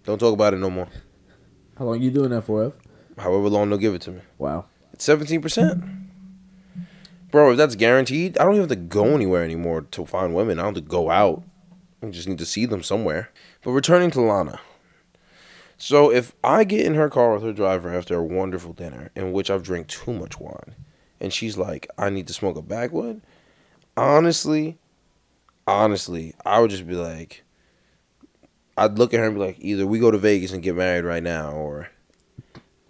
[0.04, 0.88] Don't talk about it no more.
[1.78, 2.78] How long you doing that for, Ev?
[3.18, 4.22] However long they'll give it to me.
[4.38, 4.66] Wow.
[4.94, 5.84] It's seventeen percent.
[7.32, 10.60] Bro, if that's guaranteed, I don't even have to go anywhere anymore to find women.
[10.60, 11.44] I don't have to go out.
[12.04, 13.32] I just need to see them somewhere.
[13.64, 14.60] But returning to Lana.
[15.78, 19.32] So if I get in her car with her driver after a wonderful dinner in
[19.32, 20.76] which I've drank too much wine,
[21.22, 23.22] and she's like, "I need to smoke a backwood,"
[23.98, 24.78] honestly,
[25.68, 27.44] honestly, I would just be like,
[28.78, 31.04] I'd look at her and be like, either we go to Vegas and get married
[31.04, 31.90] right now, or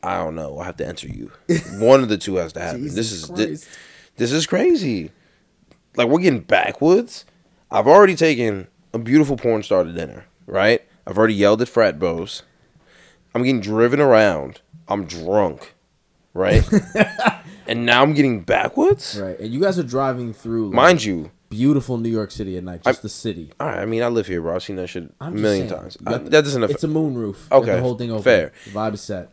[0.03, 1.31] I don't know, I have to enter you.
[1.79, 2.83] One of the two has to happen.
[2.83, 3.67] this is thi- Christ.
[4.17, 5.11] this is crazy.
[5.95, 7.25] Like we're getting backwoods.
[7.71, 10.81] I've already taken a beautiful porn star to dinner, right?
[11.05, 12.43] I've already yelled at frat bros.
[13.33, 14.61] I'm getting driven around.
[14.87, 15.73] I'm drunk,
[16.33, 16.67] right?
[17.69, 19.19] and now I'm getting backwoods.
[19.21, 22.63] right, and you guys are driving through, like, Mind you, beautiful New York City at
[22.63, 23.51] night, just the city.
[23.59, 23.79] all right.
[23.79, 24.55] I mean, I live here, bro.
[24.55, 25.97] I've seen that shit a million saying, times.
[26.05, 26.83] I- that doesn't It's affect.
[26.83, 27.37] a moonroof.
[27.51, 28.23] Okay, the whole thing open.
[28.23, 28.51] fair.
[28.65, 29.29] The vibe is set.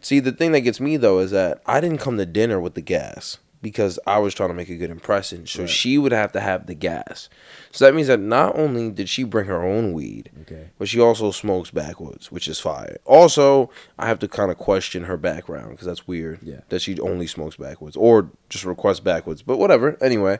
[0.00, 2.74] See, the thing that gets me though is that I didn't come to dinner with
[2.74, 5.46] the gas because I was trying to make a good impression.
[5.46, 7.28] So she would have to have the gas.
[7.72, 10.70] So that means that not only did she bring her own weed, Okay.
[10.78, 12.96] but she also smokes backwoods, which is fire.
[13.04, 16.38] Also, I have to kind of question her background because that's weird.
[16.42, 16.60] Yeah.
[16.70, 19.42] That she only smokes backwoods or just requests backwoods.
[19.42, 19.98] But whatever.
[20.02, 20.38] Anyway,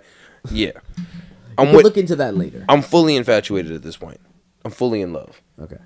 [0.51, 0.73] yeah.
[1.59, 1.85] I'm We'll with.
[1.85, 2.65] look into that later.
[2.71, 4.21] I'm fully infatuated at this point.
[4.65, 5.43] I'm fully in love.
[5.61, 5.79] Okay.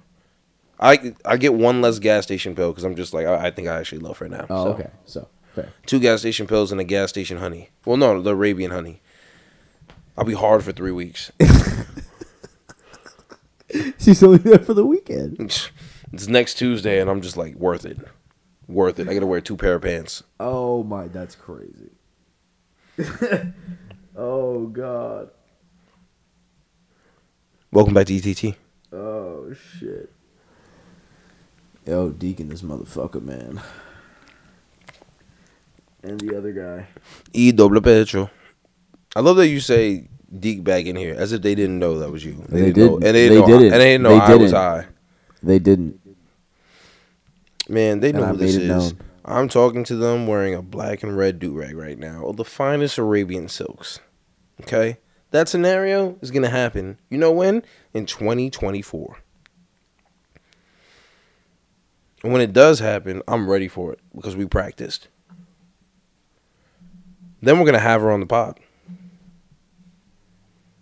[0.81, 3.69] I I get one less gas station pill because I'm just like I, I think
[3.69, 4.47] I actually love her now.
[4.51, 4.91] Oh, So, okay.
[5.05, 5.73] So fair.
[5.87, 7.71] Two gas station pills and a gas station honey.
[7.85, 9.01] Well, no, the Arabian honey.
[10.17, 11.33] I'll be hard for three weeks.
[13.99, 15.41] She's only there for the weekend.
[16.13, 17.99] it's next Tuesday, and I'm just like worth it,
[18.69, 19.09] worth it.
[19.09, 20.23] I gotta wear two pair of pants.
[20.39, 21.91] Oh my, that's crazy.
[24.17, 25.31] oh god.
[27.73, 28.57] Welcome back to ETT.
[28.93, 30.13] Oh shit.
[31.85, 33.61] Yo, Deacon, this motherfucker, man.
[36.05, 36.87] And the other guy.
[37.33, 38.31] E double pecho.
[39.17, 42.11] I love that you say Deke back in here as if they didn't know that
[42.11, 42.45] was you.
[42.49, 43.73] They didn't know, and they didn't They know, didn't.
[43.73, 44.55] and they didn't know They I was didn't.
[44.55, 44.87] high.
[45.43, 46.01] They didn't.
[47.69, 48.69] Man, they know And I who this is.
[48.69, 48.99] known.
[49.25, 52.45] I'm talking to them wearing a black and red do rag right now, of the
[52.45, 54.01] finest Arabian silks.
[54.63, 54.99] Okay,
[55.31, 56.99] that scenario is gonna happen.
[57.09, 57.63] You know when?
[57.95, 59.17] In 2024.
[62.23, 65.09] And when it does happen, I'm ready for it because we practiced.
[67.45, 68.59] Then we're gonna have her on the pod,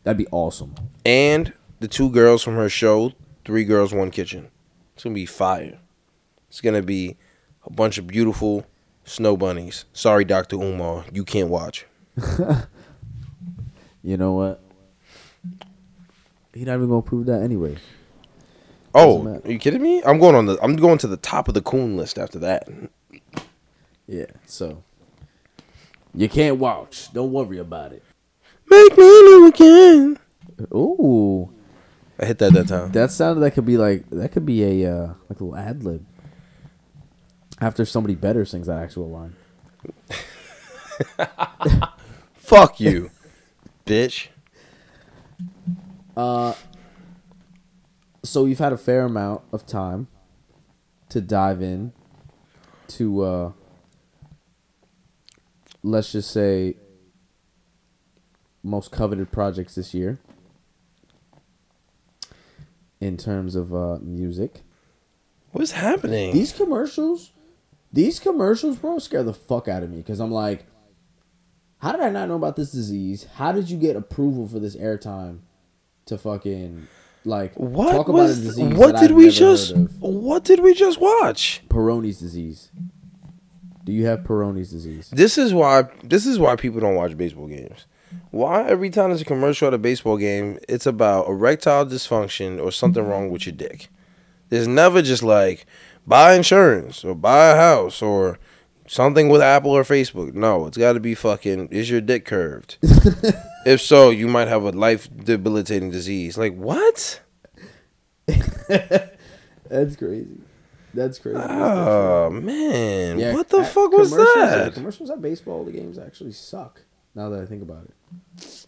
[0.05, 0.75] That'd be awesome.
[1.05, 3.13] and the two girls from her show,
[3.45, 4.49] Three Girls One Kitchen.
[4.95, 5.79] It's gonna be fire.
[6.49, 7.17] It's gonna be
[7.67, 8.65] a bunch of beautiful
[9.05, 9.85] snow bunnies.
[9.93, 10.57] Sorry, Dr.
[10.57, 11.87] Umar, you can't watch.
[14.05, 14.61] You know what?
[16.53, 17.77] He not even gonna prove that anyway.
[18.95, 20.03] Oh, are you kidding me?
[20.05, 22.69] I'm going on the I'm going to the top of the coon list after that.
[24.09, 24.27] Yeah.
[24.45, 24.83] So
[26.15, 27.13] you can't watch.
[27.13, 28.03] Don't worry about it.
[28.69, 30.19] Make me new again.
[30.75, 31.53] Ooh,
[32.19, 32.93] I hit that that time.
[32.93, 35.83] that sounded that could be like that could be a uh, like a little ad
[35.85, 36.05] lib.
[37.61, 39.37] After somebody better sings that actual line.
[42.35, 43.11] Fuck you,
[43.87, 44.29] bitch.
[46.17, 46.55] Uh,
[48.23, 50.09] so we've had a fair amount of time
[51.09, 51.93] to dive in
[52.89, 53.53] to uh
[55.83, 56.77] let's just say
[58.63, 60.19] most coveted projects this year
[63.01, 64.63] in terms of uh music
[65.51, 66.33] What's happening?
[66.33, 67.33] these commercials
[67.93, 70.65] these commercials bro scare the fuck out of me because i'm like
[71.79, 74.77] how did i not know about this disease how did you get approval for this
[74.77, 75.41] airtime
[76.07, 76.87] to fucking
[77.25, 79.77] like what talk about a disease what did we just?
[80.01, 81.63] What did we just watch?
[81.69, 82.71] Peyronie's disease.
[83.85, 85.11] Do you have Peyronie's disease?
[85.11, 85.85] This is why.
[86.05, 87.87] This is why people don't watch baseball games.
[88.31, 92.71] Why every time there's a commercial at a baseball game, it's about erectile dysfunction or
[92.71, 93.89] something wrong with your dick.
[94.51, 95.67] There's never just like
[96.07, 98.39] buy insurance or buy a house or
[98.87, 100.35] something with Apple or Facebook.
[100.35, 101.69] No, it's got to be fucking.
[101.69, 102.77] Is your dick curved?
[103.67, 106.37] if so, you might have a life debilitating disease.
[106.37, 107.21] Like what?
[108.29, 110.39] That's crazy.
[110.95, 111.39] That's crazy.
[111.41, 114.75] Oh man, Yeah, what the at- fuck was commercials at- that?
[114.75, 116.83] commercials at baseball the games actually suck.
[117.15, 118.67] Now that I think about it.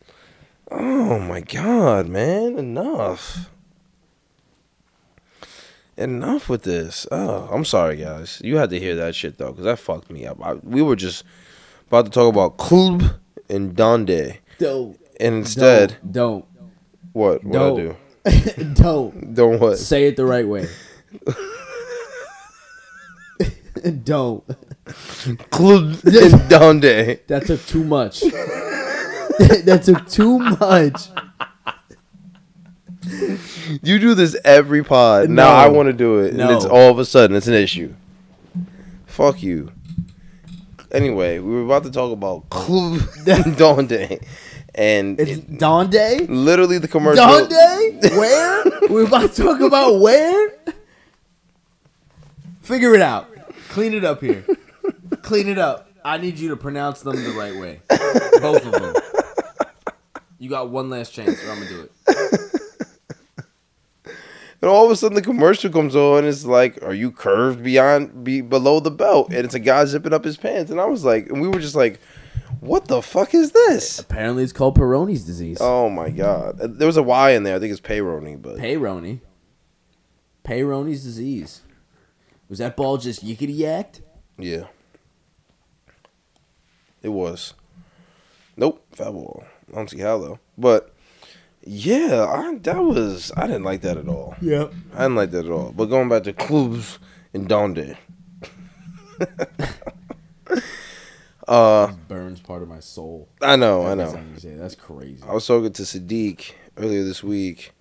[0.71, 2.59] Oh my god, man!
[2.59, 3.51] Enough.
[5.97, 7.07] Enough with this.
[7.13, 8.41] Oh, I'm sorry, guys.
[8.43, 10.45] You had to hear that shit though, because that fucked me up.
[10.45, 11.25] I, we were just
[11.87, 13.03] about to talk about Club
[13.49, 14.99] and Donde, Don't.
[15.21, 16.45] and instead, Don't.
[17.13, 17.45] what?
[17.45, 17.97] What I do?
[18.25, 18.75] Don't.
[18.75, 19.35] Don't.
[19.35, 19.79] Don't what?
[19.79, 20.67] Say it the right way.
[24.05, 24.47] Don't.
[26.49, 27.21] Donde.
[27.27, 28.21] That took too much.
[28.21, 31.09] that took too much.
[33.83, 35.29] You do this every pod.
[35.29, 35.45] No.
[35.45, 37.93] Now I want to do it, and it's all of a sudden it's an issue.
[39.07, 39.71] Fuck you.
[40.91, 44.21] Anyway, we were about to talk about Club Day,
[44.75, 46.19] and It's it- Day.
[46.29, 47.47] literally the commercial.
[47.47, 47.99] Day.
[48.17, 48.65] Where?
[48.89, 50.53] We're about to talk about where.
[52.63, 53.29] Figure it out.
[53.75, 54.47] Clean it up here.
[55.23, 55.89] Clean it up.
[56.05, 57.81] I need you to pronounce them the right way.
[58.41, 58.95] Both of them.
[60.39, 61.91] You got one last chance, or I'm gonna do it.
[64.63, 66.21] And all of a sudden, the commercial comes on.
[66.21, 69.85] And it's like, "Are you curved beyond, be below the belt?" And it's a guy
[69.85, 70.71] zipping up his pants.
[70.71, 72.01] And I was like, and we were just like,
[72.61, 75.59] "What the fuck is this?" Apparently, it's called Peyronie's disease.
[75.61, 76.57] Oh my god!
[76.79, 77.57] There was a Y in there.
[77.57, 79.21] I think it's Payroni, but Peyronie.
[80.47, 81.61] Peyronie's disease.
[82.49, 84.01] Was that ball just yickety yacked?
[84.39, 84.65] yeah,
[87.03, 87.55] it was.
[88.57, 89.45] Nope, foul ball.
[89.73, 90.39] I don't see how though.
[90.57, 90.93] But
[91.65, 94.37] yeah, I, that was I didn't like that at all.
[94.41, 95.73] Yeah, I didn't like that at all.
[95.73, 96.99] But going back to clubs
[97.33, 97.97] and Donde.
[101.49, 103.29] uh, Burns part of my soul.
[103.41, 104.13] I know, I know.
[104.43, 105.23] That's crazy.
[105.27, 107.73] I was talking to Sadiq earlier this week,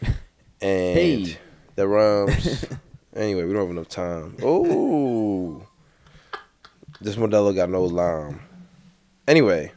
[0.02, 0.14] and
[0.60, 1.38] Hey.
[1.76, 2.64] that rhymes.
[3.14, 4.36] anyway, we don't have enough time.
[4.42, 5.66] Oh,
[7.00, 8.40] this Modelo got no lime.
[9.26, 9.72] Anyway,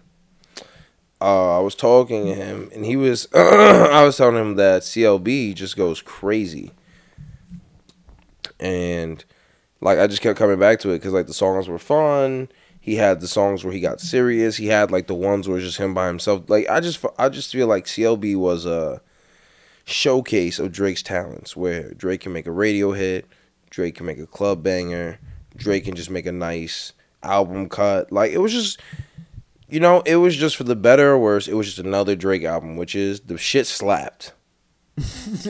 [1.22, 3.28] uh, I was talking to him, and he was.
[3.34, 6.72] I was telling him that CLB just goes crazy,
[8.60, 9.24] and
[9.80, 12.50] like I just kept coming back to it because like the songs were fun.
[12.80, 14.58] He had the songs where he got serious.
[14.58, 16.50] He had like the ones where it's just him by himself.
[16.50, 19.02] Like I just I just feel like CLB was a
[19.86, 23.26] showcase of Drake's talents, where Drake can make a radio hit,
[23.70, 25.20] Drake can make a club banger,
[25.56, 28.12] Drake can just make a nice album cut.
[28.12, 28.80] Like it was just,
[29.68, 31.48] you know, it was just for the better or worse.
[31.48, 34.34] It was just another Drake album, which is the shit slapped.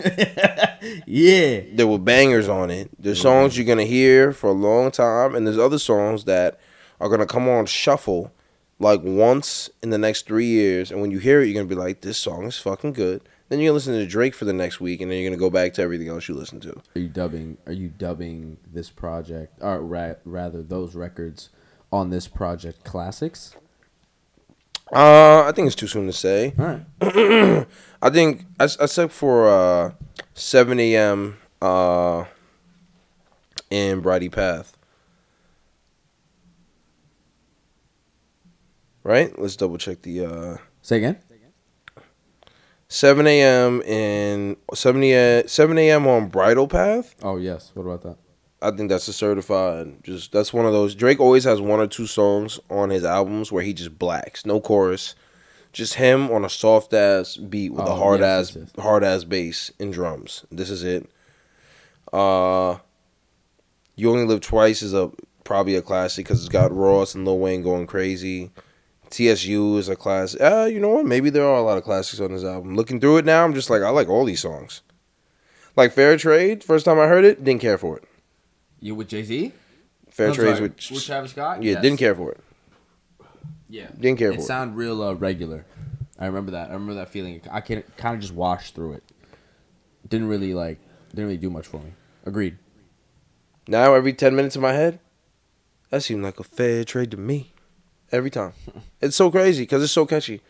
[1.06, 1.62] yeah.
[1.74, 2.90] there were bangers on it.
[2.98, 6.60] There's songs you're gonna hear for a long time, and there's other songs that
[7.02, 8.32] are gonna come on shuffle
[8.80, 10.92] like once in the next three years.
[10.92, 13.60] And when you hear it, you're gonna be like, "This song is fucking good." Then
[13.60, 15.74] you're gonna listen to Drake for the next week, and then you're gonna go back
[15.74, 16.82] to everything else you listen to.
[16.96, 17.58] Are you dubbing?
[17.68, 21.50] Are you dubbing this project, or ra- rather, those records
[21.92, 23.56] on this project classics?
[24.92, 26.54] Uh, I think it's too soon to say.
[26.60, 27.68] All right.
[28.02, 29.92] I think I, I said for uh,
[30.34, 31.38] 7 a.m.
[31.62, 32.26] Uh,
[33.70, 34.78] in Bridle Path.
[39.04, 39.38] Right?
[39.40, 41.18] Let's double check the uh, Say again.
[42.94, 43.82] 7 a.m.
[43.82, 46.06] in 7 a, 7 a.m.
[46.06, 47.16] on Bridal Path.
[47.24, 47.72] Oh yes.
[47.74, 48.18] What about that?
[48.62, 50.04] I think that's a certified.
[50.04, 50.94] Just that's one of those.
[50.94, 54.62] Drake always has one or two songs on his albums where he just blacks, no
[54.62, 55.16] chorus,
[55.72, 59.04] just him on a soft ass beat with a Oh, hard yes, ass yes, hard
[59.04, 60.46] ass bass and drums.
[60.52, 61.10] This is it.
[62.14, 62.78] Uh,
[63.96, 65.10] you only live twice is a
[65.44, 68.52] probably a classic because it's got Ross and Lil Wayne going crazy.
[69.14, 70.42] TSU is a classic.
[70.42, 71.06] Uh, you know what?
[71.06, 72.76] Maybe there are a lot of classics on this album.
[72.76, 74.82] Looking through it now, I'm just like I like all these songs.
[75.76, 78.04] Like Fair Trade, first time I heard it, didn't care for it.
[78.80, 79.52] You with Jay Z?
[80.10, 81.64] Fair Trade's with, with Travis Scott.
[81.64, 81.82] yeah, Yes.
[81.82, 82.40] didn't care for it.
[83.70, 83.88] Yeah.
[84.00, 84.46] Didn't care It for it.
[84.46, 85.66] sounded real uh, regular.
[86.20, 86.70] I remember that.
[86.70, 87.42] I remember that feeling.
[87.52, 89.04] I can kind of just wash through it.
[90.08, 90.80] Didn't really like.
[91.10, 91.94] Didn't really do much for me.
[92.26, 92.58] Agreed.
[93.68, 95.00] Now every ten minutes in my head,
[95.90, 97.53] that seemed like a fair trade to me.
[98.12, 98.54] Every time,
[99.02, 100.42] it's so crazy because it's so catchy.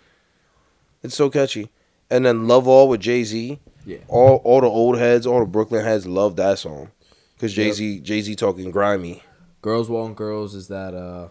[1.01, 1.69] It's so catchy,
[2.09, 3.59] and then Love All with Jay Z.
[3.85, 3.97] Yeah.
[4.07, 6.91] All all the old heads, all the Brooklyn heads love that song,
[7.35, 9.23] because Jay Z Jay Z talking grimy.
[9.61, 10.93] Girls Want Girls is that.
[10.93, 11.27] uh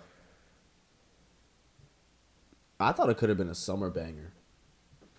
[2.81, 4.33] I thought it could have been a summer banger.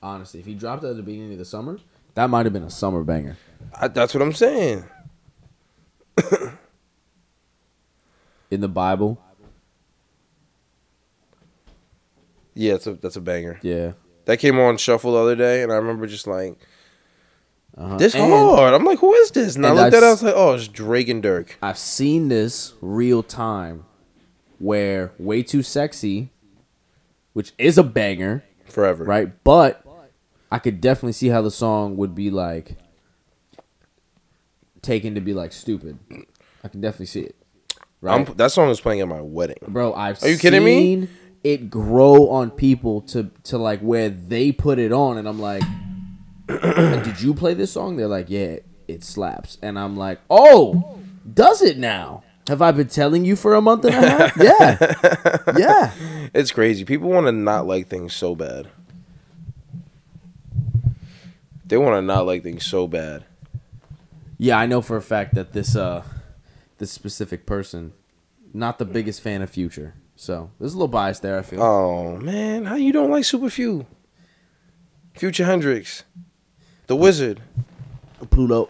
[0.02, 1.80] Honestly, if he dropped it at the beginning of the summer,
[2.16, 3.38] that might have been a summer banger.
[3.80, 4.84] I, that's what I'm saying.
[8.52, 9.20] In the Bible,
[12.56, 13.60] Yeah, that's a that's a banger.
[13.62, 13.94] yeah.
[14.26, 16.56] That came on shuffle the other day, and I remember just like
[17.78, 17.98] Uh-huh.
[17.98, 18.74] this And hard.
[18.74, 19.56] I'm like, who is this?
[19.58, 21.50] And, I and looked at it, I was like, oh, it's Drake and Durk.
[21.62, 23.84] I've seen this real time,
[24.60, 26.30] where "Way Too Sexy,"
[27.34, 29.04] which is a banger, Forever.
[29.04, 29.44] right?
[29.44, 29.86] But
[30.52, 32.78] I could definitely see how the song would be like
[34.82, 35.98] taken to be like stupid.
[36.64, 37.36] I can definitely see it.
[38.06, 39.58] I'm, that song is playing at my wedding.
[39.68, 39.94] bro.
[39.94, 41.08] I've Are you kidding me?
[41.44, 45.64] It grow on people to to like where they put it on, and I'm like,
[46.48, 51.00] "Did you play this song?" They're like, "Yeah, it slaps," and I'm like, "Oh,
[51.32, 54.38] does it now?" Have I been telling you for a month and a half?
[54.38, 55.92] Yeah, yeah.
[56.34, 56.84] It's crazy.
[56.84, 58.68] People want to not like things so bad.
[61.66, 63.24] They want to not like things so bad.
[64.38, 66.04] Yeah, I know for a fact that this uh
[66.80, 67.94] this specific person,
[68.54, 69.94] not the biggest fan of Future.
[70.16, 71.40] So there's a little bias there.
[71.40, 71.62] I feel.
[71.62, 73.86] Oh man, how you don't like Super Few?
[75.16, 76.04] Future Hendrix,
[76.88, 77.42] the Wizard.
[78.30, 78.70] Pluto.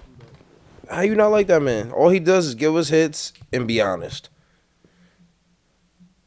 [0.90, 1.92] How you not like that man?
[1.92, 4.30] All he does is give us hits and be honest.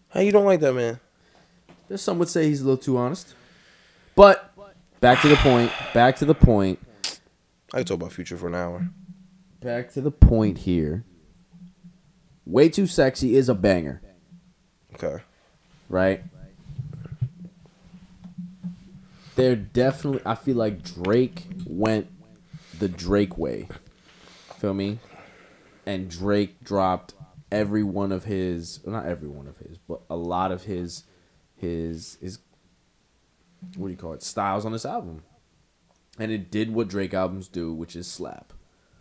[0.08, 1.00] How you don't like that man?
[1.88, 3.34] There's some would say he's a little too honest.
[4.14, 4.52] But
[5.00, 5.72] back to the point.
[5.92, 6.78] Back to the point.
[7.72, 8.88] I can talk about Future for an hour.
[9.60, 11.04] Back to the point here.
[12.44, 14.00] Way too sexy is a banger,
[14.96, 15.22] Okay.
[15.88, 16.22] right?
[19.34, 20.22] They're definitely.
[20.24, 22.08] I feel like Drake went
[22.78, 23.68] the Drake way.
[24.58, 24.98] Feel me?
[25.84, 27.14] And Drake dropped
[27.52, 31.04] every one of his, not every one of his, but a lot of his,
[31.54, 32.38] his, his.
[33.76, 34.22] What do you call it?
[34.22, 35.22] Styles on this album,
[36.18, 38.54] and it did what Drake albums do, which is slap.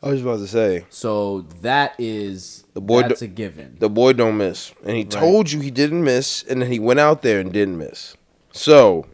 [0.06, 3.76] I was about to say So that is The boy That's do- a given.
[3.80, 7.00] the boy don't miss, and he told you he didn't miss, and then he went
[7.00, 8.15] out there and didn't miss.
[8.52, 9.08] So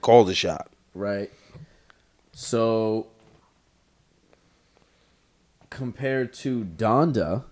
[0.00, 0.70] called a shot.
[0.94, 1.30] right?
[2.32, 3.08] So
[5.70, 7.44] compared to Donda,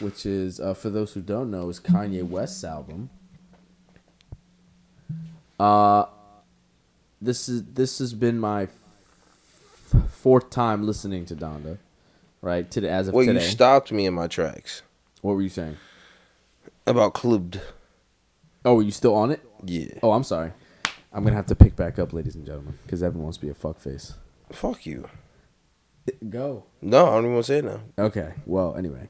[0.00, 3.10] which is uh, for those who don't know, is Kanye West's album.
[5.58, 6.06] Uh,
[7.20, 8.66] this is this has been my
[10.10, 11.78] fourth time listening to Donda,
[12.42, 12.70] right?
[12.70, 13.42] To the, as of Well, today.
[13.42, 14.82] you stopped me in my tracks
[15.22, 15.76] what were you saying?
[16.86, 17.60] about clubbed.
[18.64, 19.40] Oh, were you still on it?
[19.64, 19.98] Yeah.
[20.02, 20.52] Oh, I'm sorry.
[21.12, 23.50] I'm gonna have to pick back up, ladies and gentlemen, because everyone wants to be
[23.50, 24.14] a fuckface.
[24.50, 25.08] Fuck you.
[26.28, 26.64] Go.
[26.80, 27.80] No, I don't even want to say it now.
[27.98, 28.34] Okay.
[28.46, 29.08] Well, anyway.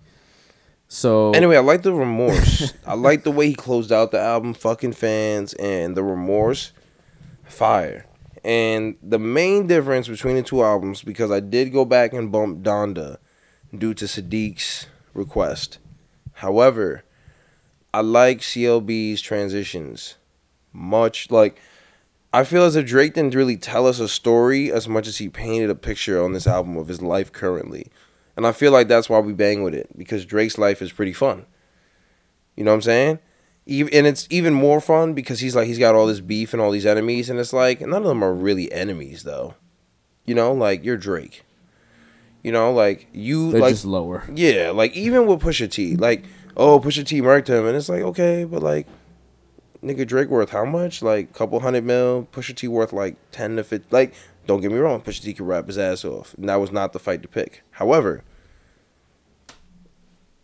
[0.88, 2.75] So Anyway, I like the remorse.
[2.87, 6.73] I like the way he closed out the album, fucking fans, and the remorse,
[7.45, 8.07] fire.
[8.42, 12.62] And the main difference between the two albums, because I did go back and bump
[12.62, 13.18] Donda
[13.76, 15.79] due to Sadiq's request.
[16.35, 17.05] However,
[17.92, 20.16] I like CLB's transitions
[20.72, 21.31] much.
[21.31, 21.61] Like,
[22.33, 25.29] I feel as if Drake didn't really tell us a story as much as he
[25.29, 27.88] painted a picture on this album of his life currently.
[28.37, 31.12] And I feel like that's why we bang with it because Drake's life is pretty
[31.12, 31.44] fun.
[32.57, 33.18] You know what I'm saying?
[33.66, 36.70] And it's even more fun because he's like he's got all this beef and all
[36.70, 39.55] these enemies, and it's like none of them are really enemies though.
[40.25, 41.44] You know, like you're Drake.
[42.42, 44.25] You know, like you they're like just lower.
[44.35, 46.25] yeah, like even with Pusha T, like
[46.57, 48.87] oh Pusha T murked him, and it's like okay, but like
[49.83, 51.03] nigga Drake worth how much?
[51.03, 52.29] Like couple hundred mil.
[52.33, 53.87] Pusha T worth like ten to fifty.
[53.90, 54.14] Like
[54.46, 56.92] don't get me wrong, Pusha T could rap his ass off, and that was not
[56.92, 57.62] the fight to pick.
[57.73, 58.25] However,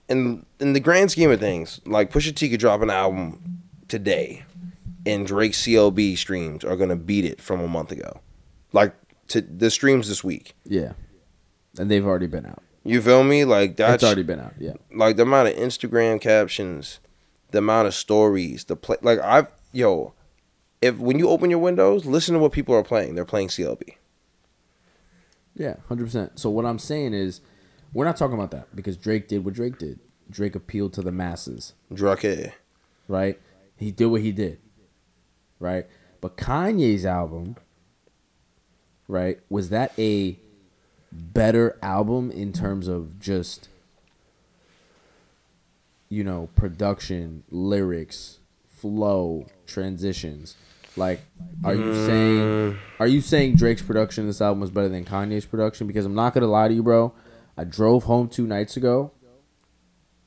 [0.09, 4.45] in in the grand scheme of things, like Pusha T could drop an album today,
[5.05, 8.21] and Drake's CLB streams are gonna beat it from a month ago.
[8.73, 8.95] Like
[9.29, 10.55] to the streams this week.
[10.64, 10.92] Yeah.
[11.79, 12.62] And they've already been out.
[12.85, 13.45] You feel me?
[13.45, 14.55] Like that's It's already been out.
[14.59, 14.75] Yeah.
[14.95, 17.01] like the amount of Instagram captions,
[17.51, 18.97] the amount of stories, the play.
[19.03, 20.14] Like I've yo,
[20.81, 23.14] if when you open your windows, listen to what people are playing.
[23.16, 23.83] They're playing CLB.
[25.55, 25.77] Yeah.
[25.88, 26.38] Hundred percent.
[26.38, 27.40] So what I'm saying is,
[27.96, 29.98] we're not talking about that because Drake did what Drake did.
[30.28, 31.72] Drake appealed to the masses.
[31.90, 32.52] Drake.
[33.09, 33.40] right?
[33.78, 34.59] He did what he did,
[35.59, 35.87] right?
[36.20, 37.56] But Kanye's album,
[39.09, 40.38] right, was that a
[41.11, 43.70] better album in terms of just,
[46.11, 50.54] you know, production, lyrics, flow, transitions?
[50.98, 51.22] Like,
[51.64, 52.06] are you mm.
[52.06, 55.87] saying are you saying Drake's production this album was better than Kanye's production?
[55.87, 57.14] Because I'm not gonna lie to you, bro.
[57.57, 59.12] I drove home two nights ago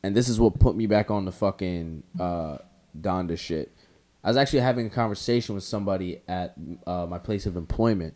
[0.03, 2.57] and this is what put me back on the fucking uh,
[2.99, 3.75] Donda shit.
[4.23, 8.15] I was actually having a conversation with somebody at uh, my place of employment,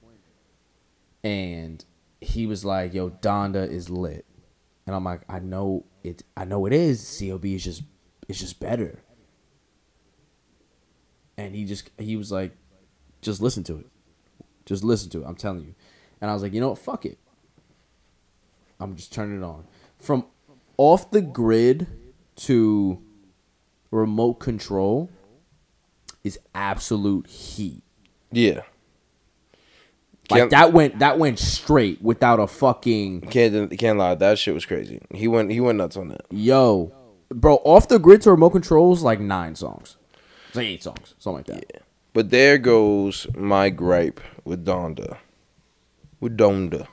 [1.23, 1.83] and
[2.21, 4.25] he was like, "Yo, Donda is lit,"
[4.85, 6.23] and I'm like, "I know it.
[6.35, 7.19] I know it is.
[7.19, 7.83] Cob is just,
[8.27, 9.03] it's just better."
[11.37, 12.55] And he just, he was like,
[13.21, 13.87] "Just listen to it.
[14.65, 15.25] Just listen to it.
[15.25, 15.75] I'm telling you."
[16.21, 16.79] And I was like, "You know what?
[16.79, 17.17] Fuck it.
[18.83, 19.65] I'm just turning it on."
[19.97, 20.25] From
[20.77, 21.87] off the grid
[22.35, 23.01] to
[23.91, 25.09] remote control
[26.23, 27.83] is absolute heat.
[28.31, 28.61] Yeah.
[30.31, 34.15] Like Can't- that went that went straight without a fucking Can't can't lie.
[34.15, 35.01] That shit was crazy.
[35.13, 36.25] He went he went nuts on that.
[36.31, 36.91] yo,
[37.29, 37.55] bro.
[37.65, 39.97] Off the grid to remote controls like nine songs,
[40.47, 41.83] it's like eight songs, something like that.
[42.13, 45.17] But there goes my gripe with Donda.
[46.21, 46.87] With Donda.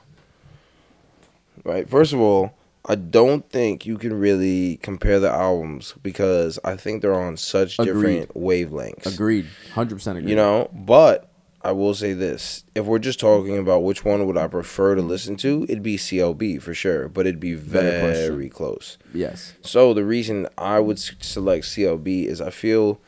[1.63, 1.87] Right.
[1.87, 2.53] First of all,
[2.85, 7.77] I don't think you can really compare the albums because I think they're on such
[7.77, 7.93] Agreed.
[7.93, 9.13] different wavelengths.
[9.13, 10.31] Agreed, hundred percent agreed.
[10.31, 11.29] You know, but
[11.61, 15.01] I will say this: if we're just talking about which one would I prefer to
[15.01, 18.97] listen to, it'd be CLB for sure, but it'd be Better very close.
[19.13, 19.53] Yes.
[19.61, 22.99] So the reason I would select CLB is I feel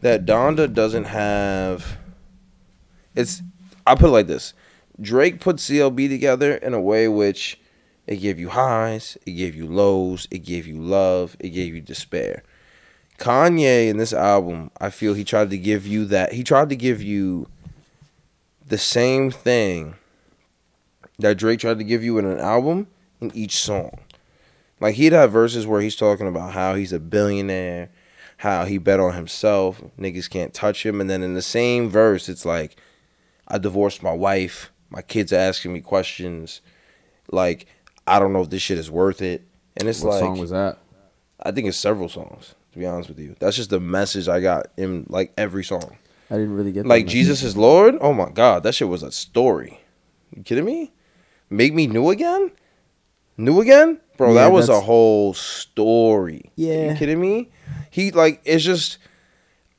[0.00, 1.98] that Donda doesn't have.
[3.14, 3.42] It's.
[3.86, 4.54] I put it like this:
[4.98, 7.60] Drake put CLB together in a way which
[8.06, 11.80] it gave you highs, it gave you lows, it gave you love, it gave you
[11.80, 12.42] despair.
[13.18, 16.32] Kanye in this album, I feel he tried to give you that.
[16.32, 17.48] He tried to give you
[18.66, 19.94] the same thing
[21.18, 22.88] that Drake tried to give you in an album
[23.20, 23.98] in each song.
[24.80, 27.88] Like he'd have verses where he's talking about how he's a billionaire,
[28.38, 32.28] how he bet on himself, niggas can't touch him, and then in the same verse
[32.28, 32.76] it's like,
[33.48, 36.60] I divorced my wife, my kids are asking me questions,
[37.32, 37.66] like
[38.06, 39.42] I don't know if this shit is worth it,
[39.76, 40.78] and it's what like song was that?
[41.40, 43.34] I think it's several songs to be honest with you.
[43.38, 45.96] That's just the message I got in like every song.
[46.30, 46.86] I didn't really get.
[46.86, 47.06] Like.
[47.06, 47.96] Jesus is Lord.
[48.02, 49.80] Oh my God, that shit was a story.
[50.34, 50.92] You kidding me?
[51.48, 52.50] Make me new again?
[53.38, 54.00] New again?
[54.18, 56.50] Bro, Yeah, that was a whole story.
[56.56, 56.92] Yeah.
[56.92, 57.50] You kidding me?
[57.90, 58.98] He like it's just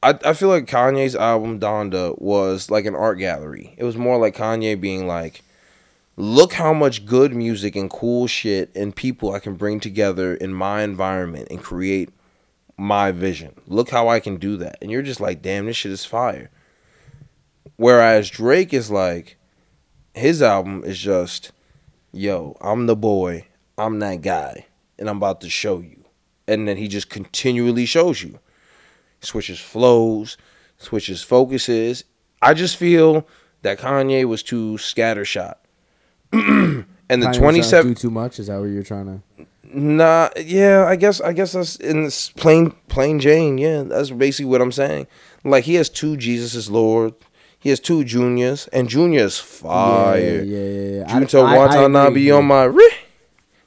[0.01, 3.75] I, I feel like Kanye's album Donda was like an art gallery.
[3.77, 5.43] It was more like Kanye being like,
[6.17, 10.51] look how much good music and cool shit and people I can bring together in
[10.51, 12.09] my environment and create
[12.75, 13.53] my vision.
[13.67, 14.79] Look how I can do that.
[14.81, 16.49] And you're just like, damn, this shit is fire.
[17.75, 19.37] Whereas Drake is like,
[20.15, 21.51] his album is just,
[22.11, 23.45] yo, I'm the boy,
[23.77, 24.65] I'm that guy,
[24.97, 26.03] and I'm about to show you.
[26.47, 28.39] And then he just continually shows you.
[29.21, 30.37] Switches flows,
[30.77, 32.05] switches focuses.
[32.41, 33.27] I just feel
[33.61, 35.55] that Kanye was too scattershot.
[36.33, 38.39] and the Kanye was trying to 27 do too much.
[38.39, 39.45] Is that what you're trying to?
[39.73, 43.57] Nah, yeah, I guess I guess that's in this plain plain Jane.
[43.57, 45.07] Yeah, that's basically what I'm saying.
[45.43, 47.13] Like he has two Jesus is Lord.
[47.59, 50.19] He has two Junyas, and Junya is fire.
[50.19, 50.97] Yeah, yeah, yeah.
[50.99, 51.19] yeah.
[51.19, 52.31] Junto I- I Watanabe agree.
[52.31, 52.67] on my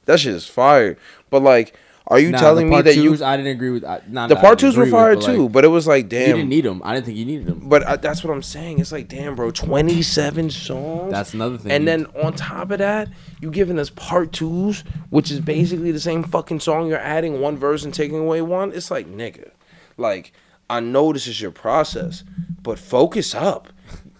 [0.06, 0.96] that shit is fire.
[1.28, 1.74] But like,
[2.11, 3.84] are you Nah, telling me that you I didn't agree with.
[3.84, 5.44] I, not the that I part twos were with, fire but, too?
[5.44, 6.28] like, but it was like, damn.
[6.28, 6.82] you didn't need them.
[6.84, 7.68] I didn't think you needed them.
[7.68, 8.80] but I, that's what I'm saying.
[8.80, 11.12] It's like, damn, bro, 27 songs.
[11.12, 11.70] That's another thing.
[11.70, 13.08] And then on top of that,
[13.40, 16.88] you giving us part twos, which is basically the same fucking song.
[16.88, 18.72] You're adding one verse and taking away one.
[18.72, 19.52] It's like, nigga,
[19.96, 20.32] like
[20.68, 22.24] I know this is your process,
[22.62, 23.68] but focus up.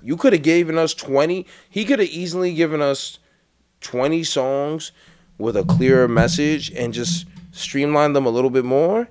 [0.03, 1.45] You could have given us 20.
[1.69, 3.19] He could have easily given us
[3.81, 4.93] 20 songs
[5.39, 9.09] with a clearer message and just streamlined them a little bit more,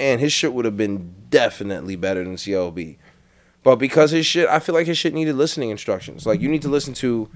[0.00, 2.96] and his shit would have been definitely better than CLB.
[3.62, 6.26] But because his shit, I feel like his shit needed listening instructions.
[6.26, 7.28] Like you need to listen to,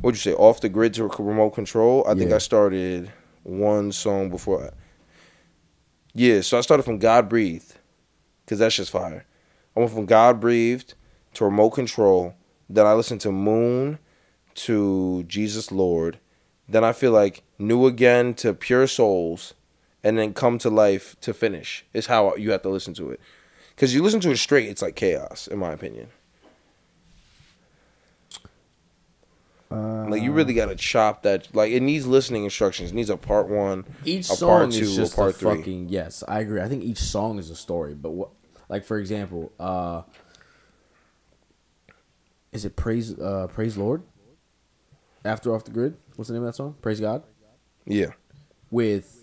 [0.00, 2.04] what'd you say, off the grid to remote control.
[2.06, 2.36] I think Yeah.
[2.36, 3.10] I started
[3.42, 4.66] one song before.
[4.66, 4.70] I,
[6.14, 7.74] yeah, so I started from God Breathed,
[8.46, 9.24] cause that's just fire.
[9.76, 10.94] I went from God Breathed
[11.34, 12.34] to remote control.
[12.70, 13.98] Then I listened to Moon,
[14.54, 16.18] to Jesus Lord.
[16.68, 19.54] Then I feel like New Again to Pure Souls,
[20.06, 21.84] and then Come to Life to finish.
[21.92, 23.20] Is how you have to listen to it.
[23.74, 26.08] Because you listen to it straight, it's like chaos, in my opinion.
[29.68, 31.52] like you really gotta chop that.
[31.54, 32.92] Like it needs listening instructions.
[32.92, 35.56] It needs a part one, each a song part is just a part a three.
[35.56, 36.22] fucking yes.
[36.28, 36.60] I agree.
[36.60, 37.94] I think each song is a story.
[37.94, 38.28] But what,
[38.68, 40.02] like for example, uh,
[42.52, 44.02] is it praise uh praise Lord?
[45.24, 46.76] After off the grid, what's the name of that song?
[46.80, 47.24] Praise God
[47.84, 48.10] Yeah,
[48.70, 49.15] with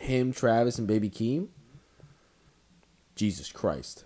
[0.00, 1.48] him, Travis, and Baby Keem.
[3.14, 4.04] Jesus Christ,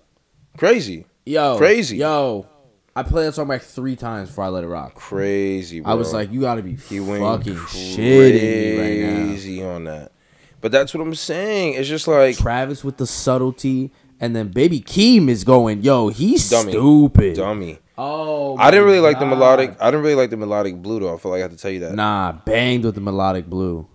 [0.56, 1.98] crazy, yo, Crazy.
[1.98, 2.46] yo.
[2.94, 4.94] I played that song like three times before I let it rock.
[4.94, 5.80] crazy.
[5.80, 5.90] Bro.
[5.90, 9.26] I was like, you gotta be he went fucking shitting me right now.
[9.28, 10.12] crazy on that.
[10.60, 11.74] But that's what I'm saying.
[11.74, 13.90] It's just like Travis with the subtlety,
[14.20, 16.72] and then Baby Keem is going, yo, he's Dummy.
[16.72, 17.36] stupid.
[17.36, 17.78] dummy.
[17.98, 19.76] Oh, I didn't really like the melodic.
[19.80, 21.14] I didn't really like the melodic blue though.
[21.14, 21.94] I feel like I have to tell you that.
[21.94, 23.86] Nah, banged with the melodic blue.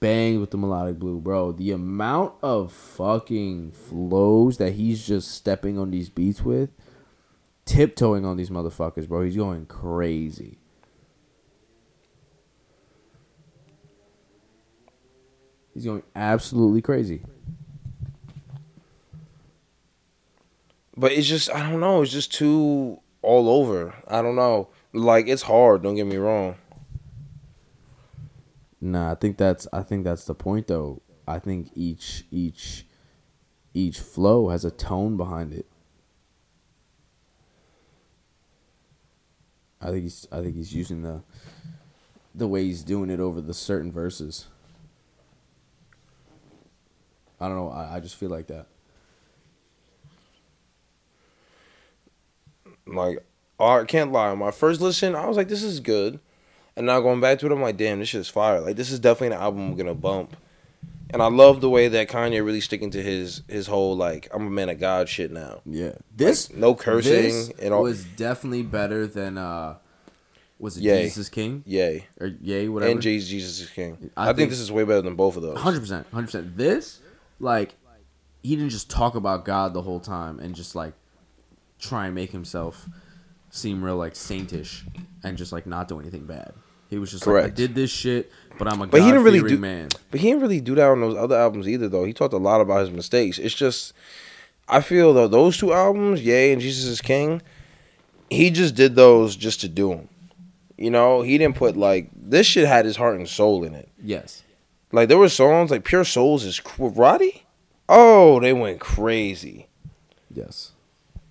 [0.00, 1.52] Banged with the melodic blue, bro.
[1.52, 6.70] The amount of fucking flows that he's just stepping on these beats with,
[7.64, 9.22] tiptoeing on these motherfuckers, bro.
[9.22, 10.58] He's going crazy.
[15.74, 17.22] He's going absolutely crazy.
[20.96, 22.02] But it's just I don't know.
[22.02, 23.94] It's just too all over.
[24.08, 24.68] I don't know.
[24.92, 25.82] Like it's hard.
[25.82, 26.56] Don't get me wrong.
[28.80, 31.02] Nah, I think that's I think that's the point though.
[31.26, 32.86] I think each each
[33.74, 35.66] each flow has a tone behind it.
[39.80, 41.22] I think he's I think he's using the
[42.34, 44.46] the way he's doing it over the certain verses.
[47.40, 47.70] I don't know.
[47.70, 48.66] I, I just feel like that.
[52.86, 53.24] Like
[53.60, 54.34] I can't lie.
[54.34, 56.20] My first listen, I was like, this is good.
[56.78, 58.60] And now going back to it, I'm like, damn, this shit's fire.
[58.60, 60.36] Like this is definitely an album I'm gonna bump.
[61.10, 64.46] And I love the way that Kanye really sticking to his his whole like I'm
[64.46, 65.60] a man of God shit now.
[65.66, 69.76] Yeah, this no cursing this and all- was definitely better than uh,
[70.60, 71.02] was it Ye.
[71.02, 72.06] Jesus is King Yay.
[72.20, 72.92] or Ye whatever.
[72.92, 74.10] And Jay Jesus is King.
[74.16, 75.58] I I, think, think- this is way better than both of those.
[75.58, 76.56] Hundred percent, hundred percent.
[76.56, 77.00] This,
[77.40, 77.74] like,
[78.42, 80.92] he didn't just talk about God the whole time and just like
[81.80, 82.86] try and make himself
[83.50, 84.86] seem real like saintish
[85.24, 86.52] and just like not do anything bad.
[86.90, 89.46] He was just like, I did this shit, but I'm a But he didn't really
[89.46, 89.88] do- man.
[90.10, 92.04] But he didn't really do that on those other albums either, though.
[92.04, 93.38] He talked a lot about his mistakes.
[93.38, 93.92] It's just,
[94.68, 97.42] I feel though those two albums, Ye and Jesus is King,
[98.30, 100.08] he just did those just to do them.
[100.78, 103.88] You know, he didn't put like this shit had his heart and soul in it.
[104.02, 104.42] Yes.
[104.92, 107.44] Like there were songs like Pure Souls is Roddy.
[107.88, 109.68] Oh, they went crazy.
[110.32, 110.72] Yes.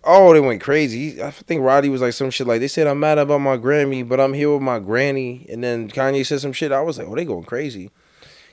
[0.10, 1.22] Oh, they went crazy.
[1.22, 4.08] I think Roddy was like some shit like they said I'm mad about my Grammy,
[4.08, 5.45] but I'm here with my granny.
[5.49, 6.72] And then Kanye said some shit.
[6.72, 7.91] I was like, oh, they going crazy.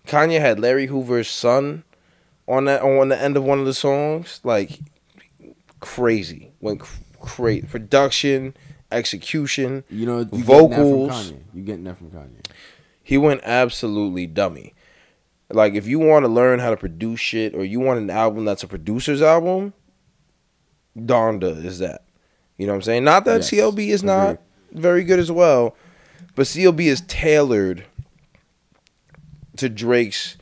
[0.04, 1.84] Kanye had Larry Hoover's son
[2.48, 4.80] on that on the end of one of the songs, like
[5.78, 6.50] crazy.
[6.60, 6.82] Went
[7.20, 7.66] crazy.
[7.68, 8.56] Production,
[8.90, 9.84] execution.
[9.88, 11.30] You know, you Vocals.
[11.30, 11.44] Getting.
[11.54, 12.44] You getting that from Kanye.
[13.00, 14.74] He went absolutely dummy.
[15.50, 18.44] Like if you want to learn how to produce shit or you want an album
[18.44, 19.72] that's a producer's album,
[20.96, 22.04] Donda is that.
[22.56, 23.04] You know what I'm saying?
[23.04, 24.40] Not that Yes, CLB is not
[24.72, 25.76] very good as well,
[26.34, 27.84] but CLB is tailored
[29.56, 30.36] to Drake's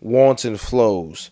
[0.00, 1.30] wants and flows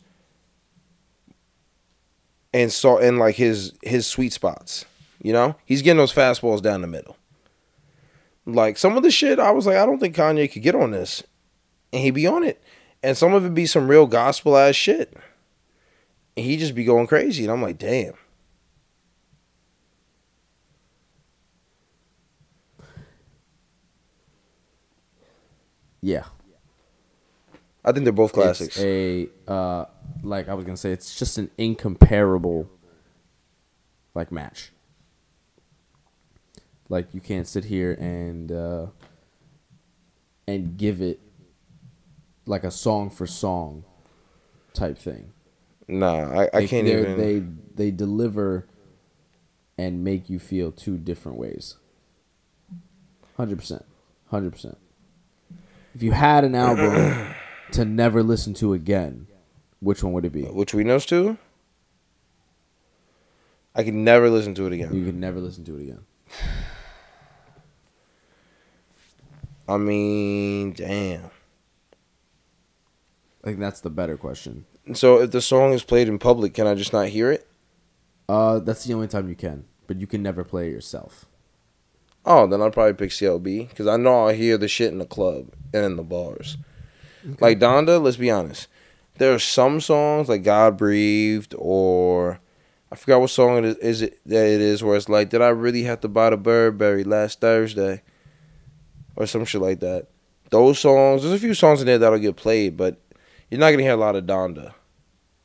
[2.54, 4.84] and saw and like his his sweet spots.
[5.22, 5.56] You know?
[5.64, 7.16] He's getting those fastballs down the middle.
[8.44, 10.90] Like some of the shit I was like, I don't think Kanye could get on
[10.90, 11.22] this.
[11.92, 12.62] And he'd be on it.
[13.02, 15.16] And some of it be some real gospel ass shit.
[16.36, 17.44] And he'd just be going crazy.
[17.44, 18.14] And I'm like, damn.
[26.02, 26.24] Yeah.
[27.84, 28.76] I think they're both classics.
[28.76, 29.84] It's a uh,
[30.22, 32.68] like I was gonna say, it's just an incomparable
[34.14, 34.72] like match.
[36.88, 38.86] Like you can't sit here and uh,
[40.46, 41.20] and give it
[42.46, 43.84] like a song for song
[44.74, 45.32] type thing.
[45.88, 47.18] nah, I, I They- can't even.
[47.18, 47.38] They
[47.74, 48.66] they deliver
[49.78, 51.76] and make you feel two different ways.
[53.36, 53.86] Hundred percent,
[54.30, 54.76] hundred percent.
[55.94, 57.34] If you had an album
[57.72, 59.26] to never listen to again,
[59.80, 60.42] which one would it be?
[60.42, 61.36] Which we knows too?
[63.74, 64.94] I can never listen to it again.
[64.94, 66.04] You could never listen to it again.
[69.68, 71.30] I mean, damn.
[73.42, 74.66] I think that's the better question.
[74.94, 77.48] So if the song is played in public, can I just not hear it?
[78.28, 81.26] Uh, that's the only time you can, but you can never play it yourself.
[82.24, 85.06] Oh, then I'd probably pick CLB because I know I'll hear the shit in the
[85.06, 86.56] club and in the bars.
[87.40, 88.68] Like Donda, let's be honest.
[89.18, 92.40] There are some songs like God Breathed or
[92.90, 95.42] I forgot what song it is, is it that it is where it's like, did
[95.42, 98.02] I really have to buy the Burberry last Thursday?
[99.16, 100.08] Or some shit like that.
[100.50, 103.00] Those songs, there's a few songs in there that'll get played, but
[103.50, 104.74] you're not gonna hear a lot of Donda.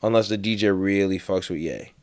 [0.04, 1.94] Unless the DJ really fucks with Ye.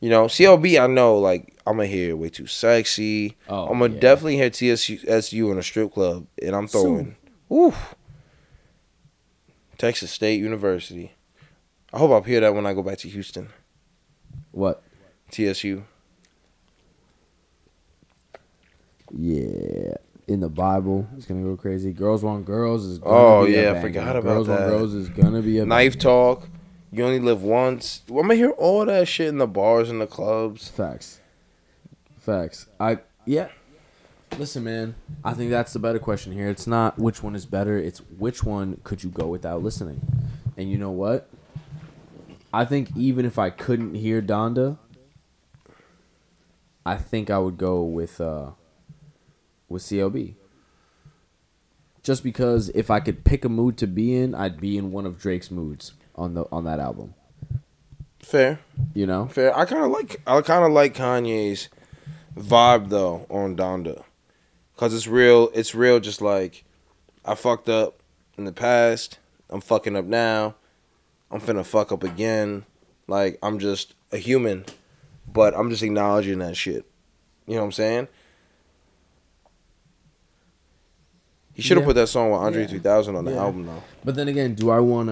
[0.00, 3.36] You know, CLB, I know, like, I'm gonna hear way too sexy.
[3.48, 4.00] Oh, I'm gonna yeah.
[4.00, 7.16] definitely hear TSU in a strip club, and I'm throwing,
[7.52, 7.94] oof,
[9.78, 11.12] Texas State University.
[11.92, 13.48] I hope I'll hear that when I go back to Houston.
[14.52, 14.82] What?
[15.30, 15.84] TSU.
[19.12, 19.94] Yeah.
[20.28, 21.92] In the Bible, it's gonna go crazy.
[21.92, 24.58] Girls want girls is gonna Oh, be a yeah, I forgot about girls that.
[24.58, 26.02] want girls is gonna be a Knife banger.
[26.02, 26.48] talk.
[26.92, 28.02] You only live once.
[28.08, 30.68] I'm gonna hear all that shit in the bars and the clubs.
[30.68, 31.20] Facts.
[32.18, 32.66] Facts.
[32.78, 33.48] I yeah.
[34.38, 34.94] Listen, man.
[35.24, 36.48] I think that's the better question here.
[36.48, 37.76] It's not which one is better.
[37.76, 40.00] It's which one could you go without listening.
[40.56, 41.28] And you know what?
[42.52, 44.78] I think even if I couldn't hear Donda,
[46.84, 48.50] I think I would go with uh
[49.68, 50.34] with CLB.
[52.02, 55.06] Just because if I could pick a mood to be in, I'd be in one
[55.06, 57.14] of Drake's moods on the on that album.
[58.20, 58.58] Fair,
[58.94, 59.26] You know?
[59.28, 59.56] fair.
[59.56, 60.20] I kind of like.
[60.26, 61.68] I kind of like Kanye's
[62.36, 64.02] vibe though on Donda,
[64.76, 65.50] cause it's real.
[65.54, 66.00] It's real.
[66.00, 66.64] Just like
[67.24, 68.00] I fucked up
[68.36, 69.18] in the past.
[69.48, 70.56] I'm fucking up now.
[71.30, 72.64] I'm finna fuck up again.
[73.06, 74.64] Like I'm just a human,
[75.32, 76.84] but I'm just acknowledging that shit.
[77.46, 78.08] You know what I'm saying?
[81.54, 81.86] He should have Yeah.
[81.86, 82.68] put that song with Andre Yeah.
[82.68, 83.38] 3000 on the Yeah.
[83.44, 83.82] album though.
[84.04, 85.08] But then again, do I want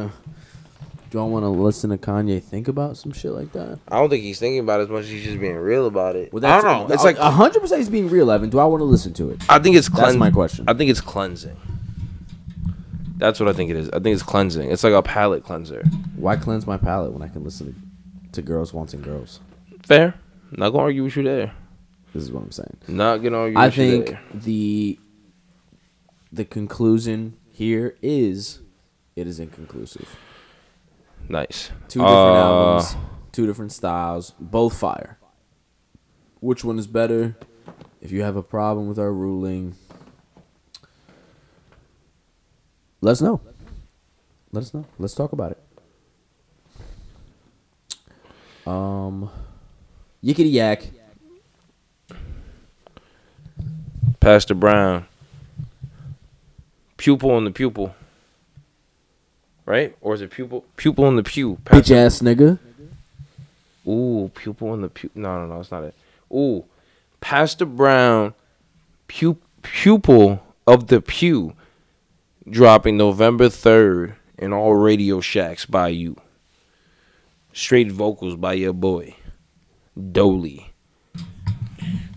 [1.14, 3.78] to Do I want to listen to Kanye think about some shit like that?
[3.88, 6.16] I don't think he's thinking about it as much as he's just being real about
[6.16, 6.32] it.
[6.32, 6.94] Well, I don't know.
[6.94, 7.80] It's like hundred percent.
[7.80, 8.50] He's being real, Evan.
[8.50, 9.42] Do I want to listen to it?
[9.48, 9.88] I think it's cleansing.
[9.88, 10.18] That's cleansing.
[10.18, 10.64] my question.
[10.68, 11.56] I think it's cleansing.
[13.16, 13.88] That's what I think it is.
[13.90, 14.70] I think it's cleansing.
[14.70, 15.84] It's like a palate cleanser.
[16.16, 17.74] Why cleanse my palate when I can listen
[18.32, 19.40] to, to girls wanting girls?
[19.84, 20.14] Fair.
[20.50, 21.52] Not gonna argue with you there.
[22.12, 22.76] This is what I'm saying.
[22.88, 23.58] Not gonna argue.
[23.58, 24.20] I with you think there.
[24.34, 24.98] the
[26.32, 28.60] the conclusion here is
[29.14, 30.16] it is inconclusive.
[31.28, 31.70] Nice.
[31.88, 32.96] Two different Uh, albums,
[33.32, 35.18] two different styles, both fire.
[36.40, 37.36] Which one is better?
[38.00, 39.76] If you have a problem with our ruling,
[43.00, 43.40] let us know.
[44.52, 44.84] Let us know.
[44.98, 45.62] Let's talk about it.
[48.66, 49.30] Um,
[50.22, 50.90] yickety yak.
[54.20, 55.06] Pastor Brown.
[56.96, 57.94] Pupil in the pupil.
[59.66, 59.96] Right?
[60.00, 60.64] Or is it pupil?
[60.76, 61.58] Pupil in the pew.
[61.64, 62.58] Bitch ass nigga.
[63.86, 65.10] Ooh, pupil in the pew.
[65.14, 65.94] No, no, no, it's not it.
[66.32, 66.64] Ooh,
[67.20, 68.34] Pastor Brown,
[69.08, 71.54] pu- pupil of the pew,
[72.48, 76.16] dropping November third in all Radio Shacks by you.
[77.52, 79.16] Straight vocals by your boy,
[80.12, 80.72] Dolly.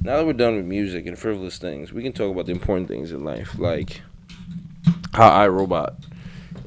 [0.02, 2.88] Now that we're done with music and frivolous things, we can talk about the important
[2.88, 4.02] things in life, like
[5.14, 5.96] how iRobot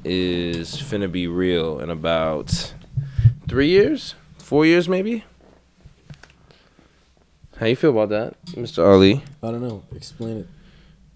[0.04, 2.74] is finna be real in about
[3.48, 5.24] three years, four years maybe.
[7.58, 8.86] How you feel about that, Mr.
[8.86, 9.22] Ali?
[9.42, 9.82] I don't know.
[9.94, 10.46] Explain it.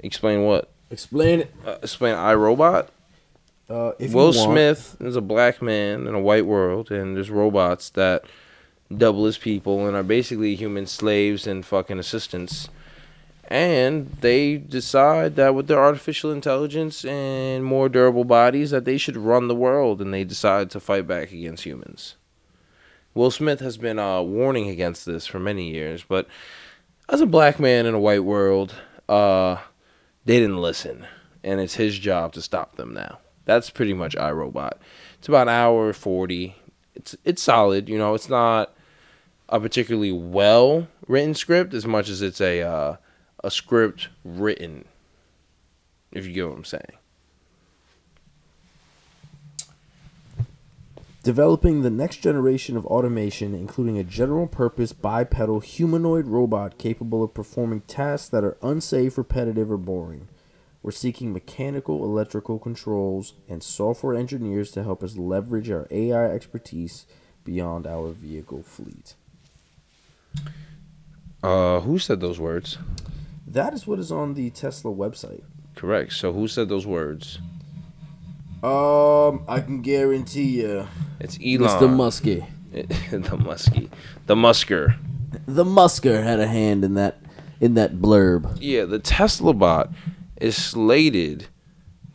[0.00, 0.70] Explain what?
[0.90, 1.54] Explain it.
[1.66, 2.88] Uh, explain iRobot.
[3.68, 8.24] Uh, Will Smith is a black man in a white world, and there's robots that
[8.94, 12.68] double as people and are basically human slaves and fucking assistants.
[13.48, 19.16] And they decide that with their artificial intelligence and more durable bodies, that they should
[19.16, 22.16] run the world, and they decide to fight back against humans.
[23.14, 26.26] Will Smith has been uh, warning against this for many years, but
[27.08, 28.74] as a black man in a white world,
[29.08, 29.56] uh,
[30.24, 31.06] they didn't listen,
[31.44, 33.18] and it's his job to stop them now.
[33.44, 34.78] That's pretty much iRobot.
[35.18, 36.56] It's about an hour forty.
[36.94, 37.88] It's it's solid.
[37.88, 38.74] You know, it's not
[39.48, 42.96] a particularly well written script as much as it's a uh,
[43.44, 44.86] a script written.
[46.10, 46.82] If you get what I'm saying.
[51.22, 57.34] Developing the next generation of automation, including a general purpose bipedal humanoid robot capable of
[57.34, 60.28] performing tasks that are unsafe, repetitive, or boring.
[60.82, 67.06] We're seeking mechanical, electrical controls, and software engineers to help us leverage our AI expertise
[67.42, 69.14] beyond our vehicle fleet.
[71.42, 72.78] Uh, who said those words?
[73.54, 75.44] That is what is on the Tesla website.
[75.76, 76.12] Correct.
[76.12, 77.38] So who said those words?
[78.64, 80.88] Um, I can guarantee you,
[81.20, 81.68] It's Elon.
[81.68, 81.88] Mr.
[81.88, 82.46] Muskie.
[82.72, 83.88] the Muskie.
[84.26, 84.96] The Musker.
[85.46, 87.20] The Musker had a hand in that
[87.60, 88.58] in that blurb.
[88.60, 89.90] Yeah, the Tesla bot
[90.40, 91.46] is slated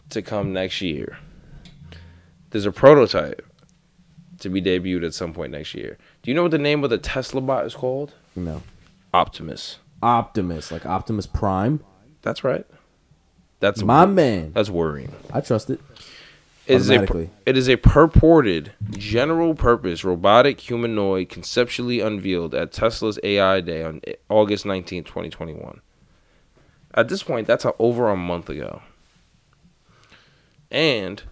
[0.10, 1.18] to come next year.
[2.50, 3.46] There's a prototype
[4.40, 5.98] to be debuted at some point next year.
[6.22, 8.14] Do you know what the name of the Tesla bot is called?
[8.36, 8.62] No.
[9.14, 9.78] Optimus.
[10.02, 11.84] Optimus, like Optimus Prime.
[12.22, 12.66] That's right.
[13.60, 14.54] That's My man.
[14.54, 15.14] That's worrying.
[15.34, 15.82] I trust it.
[16.66, 23.18] It is, a, it is a purported general purpose robotic humanoid conceptually unveiled at Tesla's
[23.24, 25.82] AI Day on August 19, 2021.
[26.94, 28.84] At this point, that's a, over a month ago.
[30.70, 31.24] And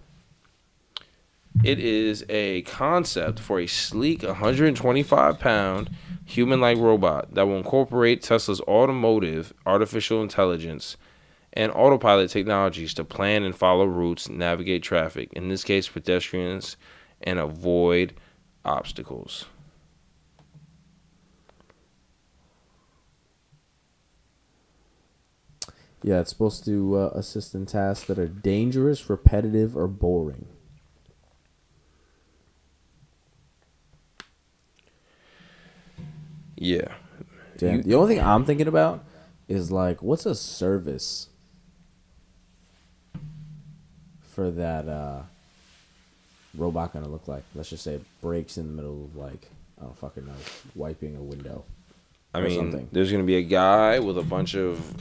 [1.64, 5.90] it is a concept for a sleek 125 pound
[6.24, 10.96] human like robot that will incorporate Tesla's automotive artificial intelligence
[11.52, 16.76] and autopilot technologies to plan and follow routes, navigate traffic, in this case, pedestrians,
[17.22, 18.14] and avoid
[18.64, 19.46] obstacles.
[26.02, 30.46] Yeah, it's supposed to uh, assist in tasks that are dangerous, repetitive, or boring.
[36.60, 36.92] Yeah.
[37.56, 37.76] Damn.
[37.76, 39.04] You- the only thing I'm thinking about
[39.48, 41.28] is like, what's a service
[44.22, 45.22] for that uh,
[46.56, 47.44] robot gonna look like?
[47.54, 49.48] Let's just say it breaks in the middle of like,
[49.80, 50.32] I don't fucking know,
[50.74, 51.64] wiping a window.
[52.34, 52.88] I mean, something.
[52.92, 54.94] there's going to be a guy with a bunch of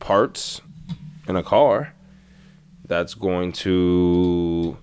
[0.00, 0.60] parts
[1.26, 1.94] in a car
[2.86, 4.76] that's going to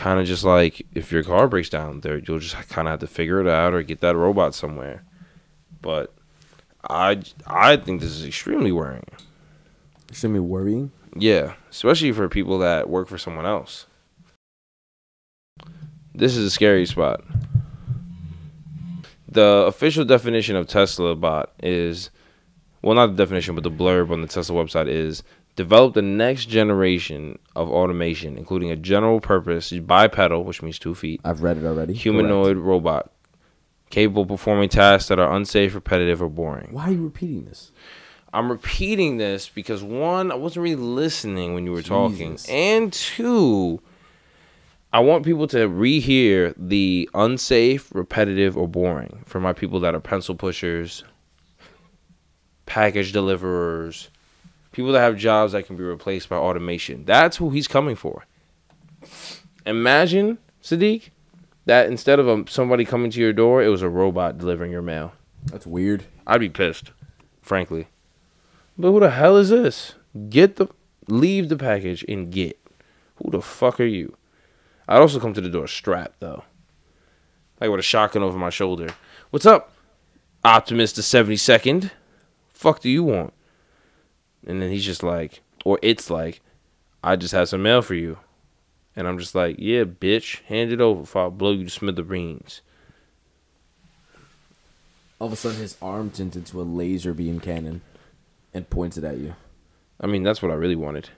[0.00, 3.00] kind of just like if your car breaks down there you'll just kind of have
[3.00, 5.04] to figure it out or get that robot somewhere
[5.82, 6.12] but
[6.88, 9.04] i i think this is extremely worrying
[10.22, 10.90] be worrying.
[11.14, 13.86] yeah especially for people that work for someone else
[16.14, 17.22] This is a scary spot.
[19.28, 22.10] The official definition of Tesla bot is,
[22.82, 25.22] well, not the definition, but the blurb on the Tesla website is
[25.56, 31.20] develop the next generation of automation, including a general purpose bipedal, which means two feet,
[31.24, 31.92] I've read it already.
[31.94, 32.66] humanoid Correct.
[32.66, 33.12] robot
[33.90, 36.68] capable of performing tasks that are unsafe, repetitive, or boring.
[36.70, 37.72] Why are you repeating this?
[38.32, 42.48] I'm repeating this because one, I wasn't really listening when you were talking, Jesus.
[42.48, 43.80] and two,
[44.92, 50.00] I want people to rehear the unsafe, repetitive, or boring for my people that are
[50.00, 51.02] pencil pushers,
[52.66, 54.10] package deliverers,
[54.72, 57.04] people that have jobs that can be replaced by automation.
[57.04, 58.26] That's who he's coming for.
[59.66, 61.10] Imagine, Sadiq,
[61.66, 64.82] that instead of um somebody coming to your door, it was a robot delivering your
[64.82, 65.12] mail.
[65.46, 66.04] That's weird.
[66.26, 66.92] I'd be pissed,
[67.42, 67.88] frankly.
[68.78, 69.94] But who the hell is this?
[70.28, 70.68] Get the
[71.08, 72.58] leave the package and get.
[73.16, 74.16] Who the fuck are you?
[74.88, 76.44] I'd also come to the door strapped though.
[77.60, 78.88] Like with a shotgun over my shoulder.
[79.30, 79.72] What's up?
[80.42, 81.90] Optimus the 72nd?
[82.54, 83.34] Fuck do you want?
[84.46, 86.40] And then he's just like, or it's like,
[87.04, 88.18] I just have some mail for you.
[88.96, 92.60] And I'm just like, yeah, bitch, hand it over if I blow you to smithereens.
[95.18, 97.82] All of a sudden, his arm turns into a laser beam cannon
[98.54, 99.34] and points it at you.
[100.00, 101.10] I mean, that's what I really wanted.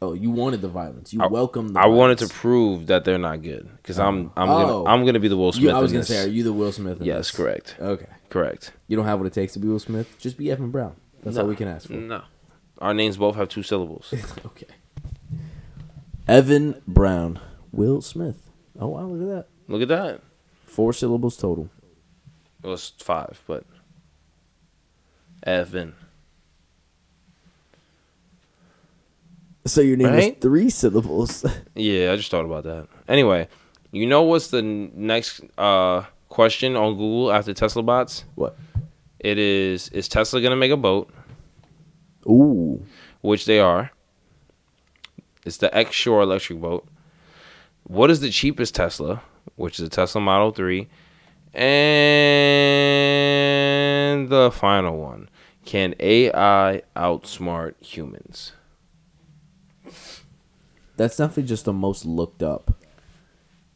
[0.00, 1.12] Oh, you wanted the violence.
[1.12, 4.48] You I- welcomed the I wanted to prove that they're not good because I'm I'm
[4.48, 4.84] Oh.
[4.84, 5.64] gonna I'm gonna be the Will Smith.
[5.64, 6.08] You, I was gonna this.
[6.08, 6.98] say, are you the Will Smith?
[7.00, 7.30] Yes, this?
[7.36, 8.06] correct, Okay.
[8.30, 8.72] correct.
[8.86, 10.14] You don't have what it takes to be Will Smith.
[10.20, 10.94] Just be Evan Brown.
[11.24, 11.94] That's all we can ask for.
[11.94, 12.22] No,
[12.78, 14.12] our names both have two syllables.
[14.46, 14.66] okay.
[16.26, 17.40] Evan Brown,
[17.72, 18.50] Will Smith.
[18.78, 19.46] Oh wow, look at that.
[19.72, 20.20] Look at that.
[20.66, 21.68] Four syllables total.
[22.62, 23.64] It was five, but
[25.42, 25.94] Evan.
[29.66, 30.32] So your name Right?
[30.34, 31.44] is three syllables.
[31.74, 32.88] Yeah, I just thought about that.
[33.06, 33.46] Anyway,
[33.92, 38.24] you know what's the next uh, question on Google after Tesla bots?
[38.34, 38.56] what?
[39.20, 41.10] It is: Is Tesla gonna make a boat?
[42.26, 42.84] Ooh.
[43.20, 43.90] which they are.
[45.44, 46.86] It's the X Shore electric boat.
[47.84, 49.22] What is the cheapest Tesla?
[49.56, 50.88] Which is a Tesla Model 3.
[53.18, 55.28] And the final one.
[55.64, 58.52] Can AI outsmart humans?
[60.96, 62.74] That's definitely just the most looked up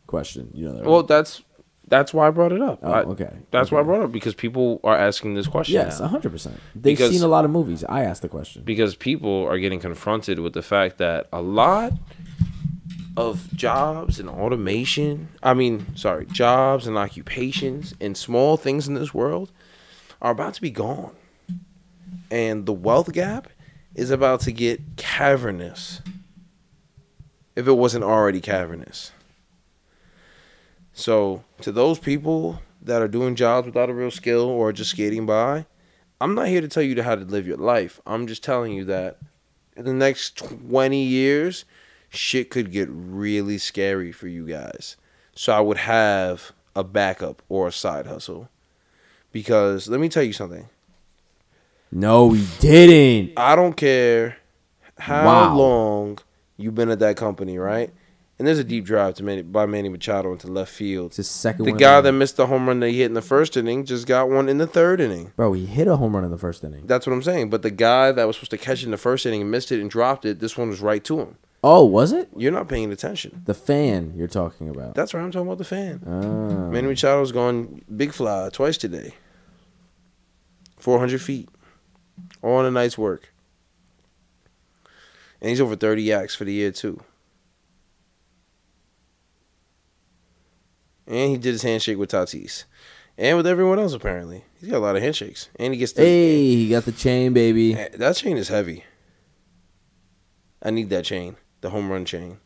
[0.06, 0.50] question.
[0.54, 0.78] You know that.
[0.80, 0.88] right?
[0.90, 1.42] Well, that's
[1.92, 2.78] that's why I brought it up.
[2.82, 3.28] Oh, I- okay.
[3.50, 5.74] That's why I brought it up because people are asking this question.
[5.74, 6.06] yes, now.
[6.08, 6.58] hundred percent.
[6.74, 7.84] They've Because- seen a lot of movies.
[7.86, 8.62] I asked the question.
[8.64, 11.92] because people are getting confronted with the fact that a lot
[13.14, 19.12] of jobs and automation, I mean, sorry, jobs and occupations and small things in this
[19.12, 19.52] world
[20.22, 21.12] are about to be gone.
[22.30, 23.48] And the wealth gap
[23.94, 26.00] is about to get cavernous.
[27.54, 29.12] If it wasn't already cavernous.
[30.94, 35.24] So, to those people that are doing jobs without a real skill or just skating
[35.26, 35.66] by,
[36.20, 38.00] I'm not here to tell you how to live your life.
[38.06, 39.18] I'm just telling you that
[39.76, 41.64] in the next 20 years,
[42.10, 44.96] shit could get really scary for you guys.
[45.34, 48.48] So I would have a backup or a side hustle.
[49.32, 50.68] Because let me tell you something.
[51.90, 53.32] No, we didn't.
[53.38, 54.36] I don't care
[54.98, 55.54] how Wow.
[55.54, 56.18] long
[56.56, 57.90] you've been at that company, right?
[58.42, 61.10] And there's a deep drive to Manny, by Manny Machado into left field.
[61.10, 63.22] It's his second The guy that missed the home run that he hit in the
[63.22, 65.32] first inning just got one in the third inning.
[65.36, 66.84] bro, he hit a home run in the first inning.
[66.88, 67.50] That's what I'm saying.
[67.50, 69.70] But the guy that was supposed to catch it in the first inning and missed
[69.70, 71.36] it and dropped it, this one was right to him.
[71.62, 73.42] Oh, was it You're not paying attention.
[73.44, 74.96] the fan you're talking about?
[74.96, 75.22] That's right.
[75.22, 76.02] I'm talking about the fan.
[76.04, 76.68] Ah.
[76.68, 79.14] Manny Machado's gone big fly twice today.
[80.80, 81.48] 400 feet.
[82.42, 83.32] All in a night's work.
[85.40, 87.04] And he's over 30 yaks for the year, too.
[91.12, 92.64] And he did his handshake with Tatis.
[93.18, 94.44] And with everyone else, apparently.
[94.58, 95.50] He's got a lot of handshakes.
[95.56, 96.00] And he gets the.
[96.02, 97.74] Hey, he got the chain, baby.
[97.74, 98.84] Eh, That chain is heavy.
[100.62, 101.36] I need that chain.
[101.60, 102.38] The home run chain.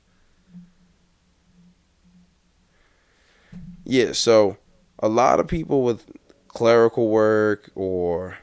[3.84, 4.56] Yeah, so
[4.98, 6.04] a lot of people with
[6.48, 8.38] clerical work or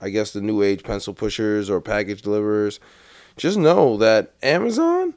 [0.00, 2.80] I guess the new age pencil pushers or package deliverers
[3.36, 5.14] just know that Amazon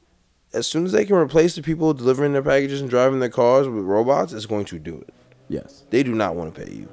[0.53, 3.67] as soon as they can replace the people delivering their packages and driving their cars
[3.67, 5.13] with robots it's going to do it.
[5.47, 5.83] Yes.
[5.89, 6.89] They do not want to pay you.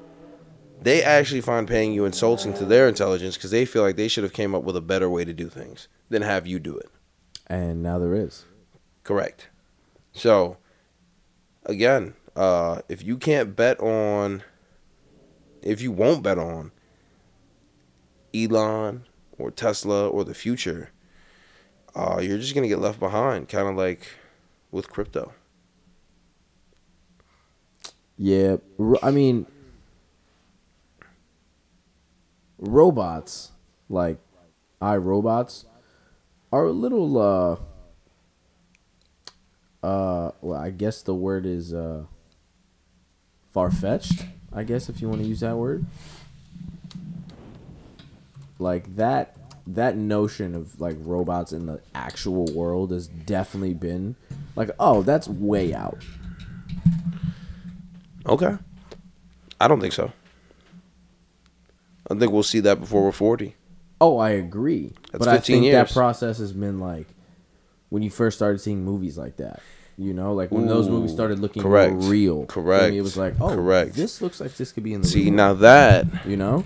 [0.80, 4.24] They actually find paying you insulting to their intelligence because they feel like they should
[4.24, 6.88] have came up with a better way to do things than have you do it.
[7.48, 8.44] And now there is.
[9.02, 9.48] Correct.
[10.12, 10.56] So,
[11.66, 14.42] again, uh, if you can't bet on,
[15.62, 16.70] if you won't bet on
[18.34, 19.04] Elon
[19.38, 20.90] or Tesla or the future,
[21.98, 24.06] uh, you're just gonna get left behind, kind of like
[24.70, 25.32] with crypto.
[28.16, 28.56] Yeah,
[29.02, 29.46] I mean,
[32.58, 33.52] robots
[33.88, 34.18] like
[34.80, 35.64] iRobots
[36.52, 37.56] are a little uh
[39.86, 42.04] uh well I guess the word is uh
[43.48, 45.84] far fetched, I guess if you want to use that word.
[48.58, 49.37] Like that
[49.74, 54.16] that notion of like robots in the actual world has definitely been
[54.56, 56.02] like oh that's way out.
[58.26, 58.56] Okay.
[59.60, 60.12] I don't think so.
[62.10, 63.54] I think we'll see that before we're 40.
[64.00, 64.92] Oh, I agree.
[65.12, 65.88] That's but I 15 think years.
[65.88, 67.06] that process has been like
[67.88, 69.60] when you first started seeing movies like that.
[69.96, 71.94] You know, like when those movies started looking correct.
[71.98, 72.46] real.
[72.46, 72.94] Correct.
[72.94, 73.94] it was like, oh, Correct.
[73.94, 76.64] This looks like this could be in the See, real now that you know.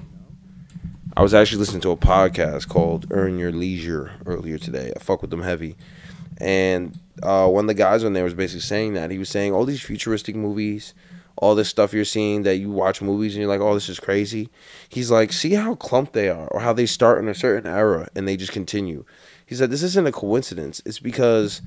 [1.15, 4.95] I was actually listening to a podcast called Earn Your Leisure earlier today.
[4.97, 5.77] I fuck with them heavy.
[6.39, 9.11] And uh, one of the guys on there was basically saying that.
[9.11, 10.95] He was saying all these futuristic movies,
[11.37, 14.01] all this stuff you're seeing that you watch movies and you're like, oh, this is
[14.01, 14.49] crazy.
[14.89, 18.09] He's like, see how clumped they are or how they start in a certain era
[18.17, 19.05] and they just continue.
[19.45, 20.81] He said, this isn't a coincidence.
[20.87, 21.61] It's because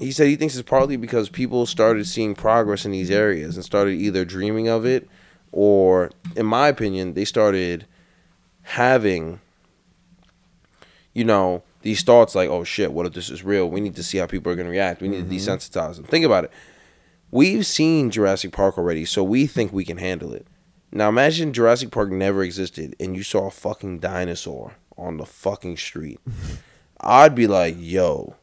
[0.00, 3.64] he said he thinks it's partly because people started seeing progress in these areas and
[3.64, 5.08] started either dreaming of it
[5.52, 7.86] or in my opinion they started
[8.62, 9.40] having
[11.12, 13.68] you know these thoughts like oh shit what if this is real?
[13.68, 15.00] We need to see how people are going to react.
[15.00, 15.52] We need to mm-hmm.
[15.52, 16.04] desensitize them.
[16.04, 16.52] Think about it.
[17.30, 20.46] We've seen jurassic park already so we think we can handle it.
[20.90, 25.76] Now imagine jurassic park never existed and you saw a fucking dinosaur on the fucking
[25.76, 26.20] street.
[27.00, 28.36] I'd be like yo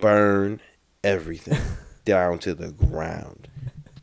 [0.00, 0.60] burn
[1.04, 1.60] everything
[2.04, 3.48] down to the ground.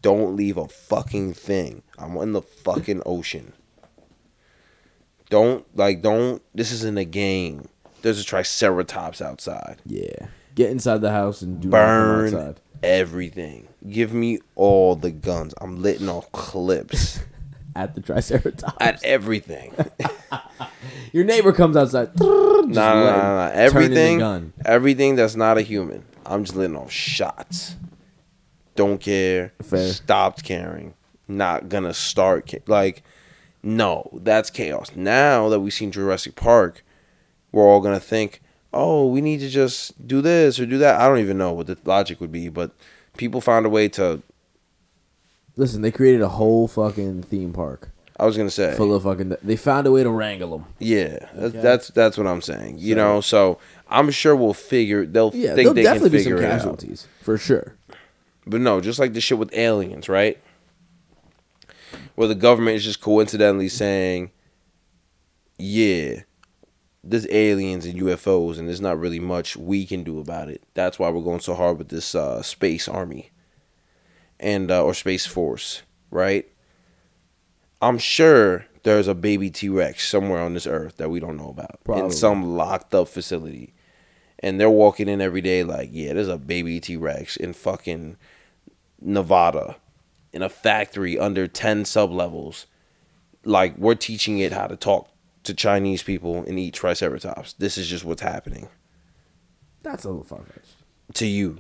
[0.02, 1.82] Don't leave a fucking thing.
[1.98, 3.54] I'm in the fucking ocean.
[5.30, 7.68] Don't like don't this isn't a game.
[8.02, 9.82] There's a triceratops outside.
[9.86, 10.28] Yeah.
[10.54, 12.62] Get inside the house and do Burn outside.
[12.84, 13.68] everything.
[13.90, 15.54] Give me all the guns.
[15.60, 17.20] I'm letting off clips
[17.76, 18.78] at the Triceratops.
[18.80, 19.74] at everything.
[21.12, 22.18] Your neighbor comes outside.
[22.20, 23.52] Nah, nah, nah, nah.
[23.54, 26.04] Everything, everything that's not a human.
[26.26, 27.76] I'm just letting off shots.
[28.76, 29.54] Don't care.
[29.62, 29.92] Fair.
[29.94, 30.94] Stopped caring.
[31.28, 32.50] Not gonna start.
[32.50, 33.04] Ca- like,
[33.66, 34.92] no, that's chaos.
[34.96, 36.84] Now that we've seen Jurassic Park,
[37.52, 38.42] we're all gonna think,
[38.74, 41.02] oh, we need to just do this or do that.
[41.02, 42.72] I don't even know what the logic would be, but
[43.18, 44.22] people found a way to.
[45.58, 49.36] Listen, they created a whole fucking theme park I was gonna say, full of fucking.
[49.44, 50.68] They found a way to wrangle them.
[50.80, 51.60] yeah, that's, Okay.
[51.62, 52.78] that's that's what I'm saying.
[52.78, 53.58] You So- know, so
[53.90, 55.06] I'm sure we'll figure.
[55.06, 56.58] They'll Yeah, think there'll they definitely can be some figure it out.
[56.60, 57.74] casualties for sure.
[58.48, 60.38] But no, just like the shit with aliens, right?
[62.16, 64.32] Where the government is just coincidentally saying,
[65.58, 66.22] yeah,
[67.04, 70.64] there's aliens and UFOs, and there's not really much we can do about it.
[70.74, 73.32] That's why we're going so hard with this uh, space army
[74.40, 76.50] and uh, or space force, right?
[77.82, 81.50] I'm sure there's a baby T Rex somewhere on this earth that we don't know
[81.50, 83.74] about in some locked up facility,
[84.40, 88.18] and they're walking in every day like, yeah, there's a baby T Rex in fucking
[89.00, 89.76] Nevada,
[90.36, 92.68] in a factory under ten sub levels.
[93.46, 95.10] Like we're teaching it how to talk
[95.44, 97.54] to Chinese people and eat triceratops.
[97.54, 98.68] This is just what's happening
[99.84, 100.76] That's a little far fetched.
[101.14, 101.60] to you.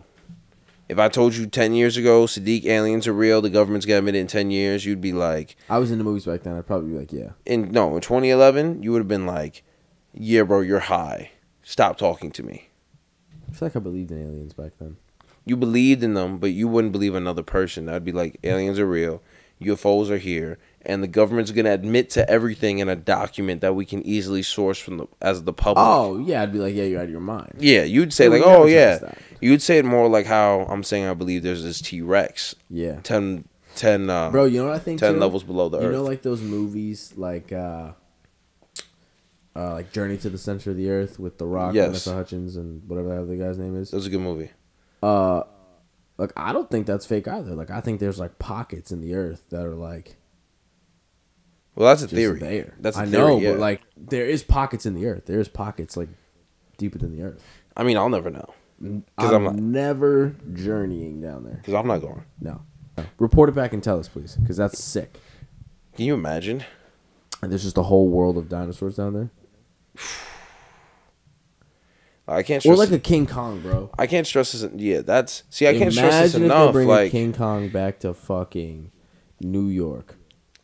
[0.89, 4.15] If I told you ten years ago, Sadiq aliens are real, the government's gonna admit
[4.15, 6.55] it in ten years, you'd be like, I was in the movies back then.
[6.57, 7.31] I'd probably be like, yeah.
[7.45, 9.63] in no, in 2011, you would have been like,
[10.13, 11.31] yeah, bro, you're high.
[11.63, 12.69] Stop talking to me.
[13.49, 14.97] I feel like I believed in aliens back then.
[15.45, 17.85] You believed in them, but you wouldn't believe another person.
[17.85, 19.21] That'd be like, aliens are real,
[19.61, 23.85] UFOs are here, and the government's gonna admit to everything in a document that we
[23.85, 25.85] can easily source from the as the public.
[25.85, 27.53] Oh yeah, I'd be like, yeah, you're out of your mind.
[27.59, 29.13] Yeah, you'd say like, oh yeah.
[29.41, 32.99] You'd say it more like how I'm saying I believe there's this T Rex, Yeah,
[33.03, 34.45] 10, 10, uh, bro.
[34.45, 34.99] You know what I think?
[34.99, 35.19] 10 too?
[35.19, 35.91] levels below the You earth.
[35.91, 37.91] You know, like those movies, like uh,
[39.55, 41.85] uh, like Journey to the Center of the Earth with The Rock, Yes.
[41.87, 43.91] Vanessa Hudgens, and whatever the the guy's name is.
[43.91, 44.49] that was a good movie.
[45.05, 45.43] Uh,
[46.17, 47.53] like I don't think that's fake either.
[47.55, 50.15] Like I think there's like pockets in the Earth that are like
[51.75, 52.39] Well, that's a theory.
[52.39, 52.73] there.
[52.79, 53.51] That's a I theory, know, yeah.
[53.51, 55.25] but like there is pockets in the Earth.
[55.25, 56.09] There is pockets like
[56.77, 57.43] deeper than the Earth.
[57.77, 61.55] I mean, I'll never know I'm, I'm not- never journeying down there.
[61.55, 62.23] because I'm not going.
[62.39, 62.61] No.
[63.19, 65.19] Report it back and tell us, please, because that's sick.
[65.95, 66.63] Can you imagine?
[67.41, 69.29] And there's just a whole world of dinosaurs down there,
[72.27, 72.79] I can't or stress.
[72.79, 73.89] like a King Kong, bro.
[73.99, 74.67] I can't stress this.
[74.75, 75.67] Yeah, that's see.
[75.67, 76.73] I can't stress this Imagine if they enough.
[76.73, 78.91] bring Like King Kong back to fucking
[79.41, 80.15] New York,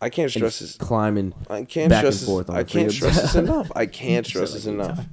[0.01, 0.75] I can't and stress this.
[0.77, 1.33] climbing.
[1.49, 2.25] I can't back stress and this.
[2.25, 3.71] forth on I can't stress this enough.
[3.75, 5.05] I can't stress this enough.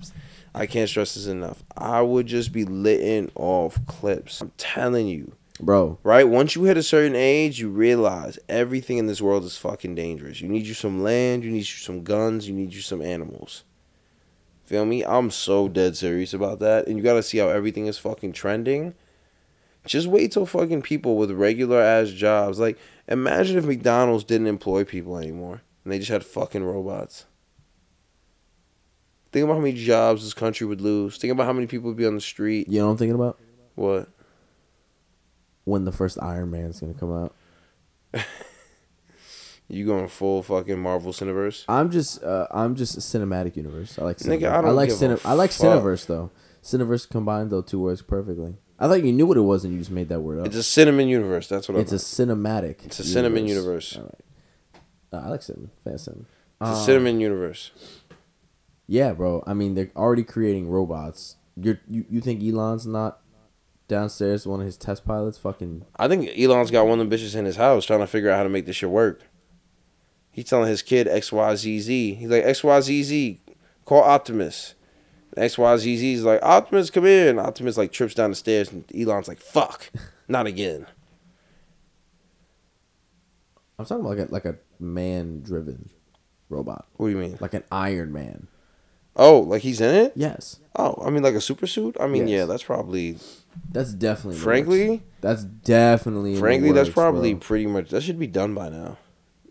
[0.54, 1.62] I can't stress this enough.
[1.76, 4.40] I would just be litting off clips.
[4.40, 5.34] I'm telling you.
[5.60, 5.98] bro.
[6.02, 6.26] right?
[6.26, 10.40] Once you hit a certain age, you realize everything in this world is fucking dangerous.
[10.40, 13.64] You need you some land, you need you some guns, you need you some animals.
[14.68, 15.02] Feel me?
[15.02, 16.86] I'm so dead serious about that.
[16.86, 18.92] And you gotta see how everything is fucking trending.
[19.86, 22.58] Just wait till fucking people with regular ass jobs.
[22.58, 22.76] Like,
[23.08, 27.24] imagine if McDonald's didn't employ people anymore and they just had fucking robots.
[29.32, 31.16] Think about how many jobs this country would lose.
[31.16, 32.68] Think about how many people would be on the street.
[32.68, 33.38] You know what I'm thinking about?
[33.74, 34.10] What?
[35.64, 37.34] When the first Iron Man's gonna come out.
[39.70, 41.64] You going full fucking Marvel Cineverse?
[41.68, 43.98] I'm just uh, I'm just a cinematic universe.
[43.98, 44.52] I like Nigga, Cineverse.
[44.52, 45.50] I don't like cine- a I like.
[45.50, 46.30] Cineverse though.
[46.62, 48.56] Cineverse combined though two words perfectly.
[48.78, 50.46] I thought you knew what it was and you just made that word up.
[50.46, 51.48] It's a cinnamon universe.
[51.48, 51.98] That's what It's a I'm.
[51.98, 52.84] cinematic.
[52.86, 53.96] It's a cinnamon universe.
[53.96, 54.14] All right.
[55.12, 55.70] Uh, I like cinnamon.
[55.84, 56.26] Fan cinnamon.
[56.60, 57.70] It's a Um, cinnamon universe.
[58.86, 59.42] Yeah, bro.
[59.46, 61.36] I mean, they're already creating robots.
[61.60, 63.20] You're, you you think Elon's not
[63.88, 64.46] downstairs?
[64.46, 65.84] One of his test pilots, fucking.
[65.96, 68.36] I think Elon's got one of them bitches in his house trying to figure out
[68.38, 69.20] how to make this shit work.
[70.38, 72.16] He's telling his kid XYZZ.
[72.16, 73.38] He's like, XYZZ,
[73.84, 74.74] call Optimus.
[75.36, 77.28] And XYZZ's like, Optimus, come here.
[77.28, 79.90] And Optimus like trips down the stairs and Elon's like, fuck,
[80.28, 80.86] not again.
[83.80, 85.90] I'm talking about like a like a man driven
[86.48, 87.36] robot, What do you mean?
[87.40, 88.46] like an Iron Man.
[89.16, 90.12] Oh, like he's in it?
[90.14, 91.96] Yes, Oh, I mean like a super suit?
[91.98, 92.38] I mean, Yes.
[92.38, 93.18] yeah, that's probably,
[93.72, 94.38] that's definitely.
[94.38, 96.36] frankly, that's definitely.
[96.36, 97.40] frankly, that's probably bro.
[97.40, 98.98] pretty much, that should be done by now.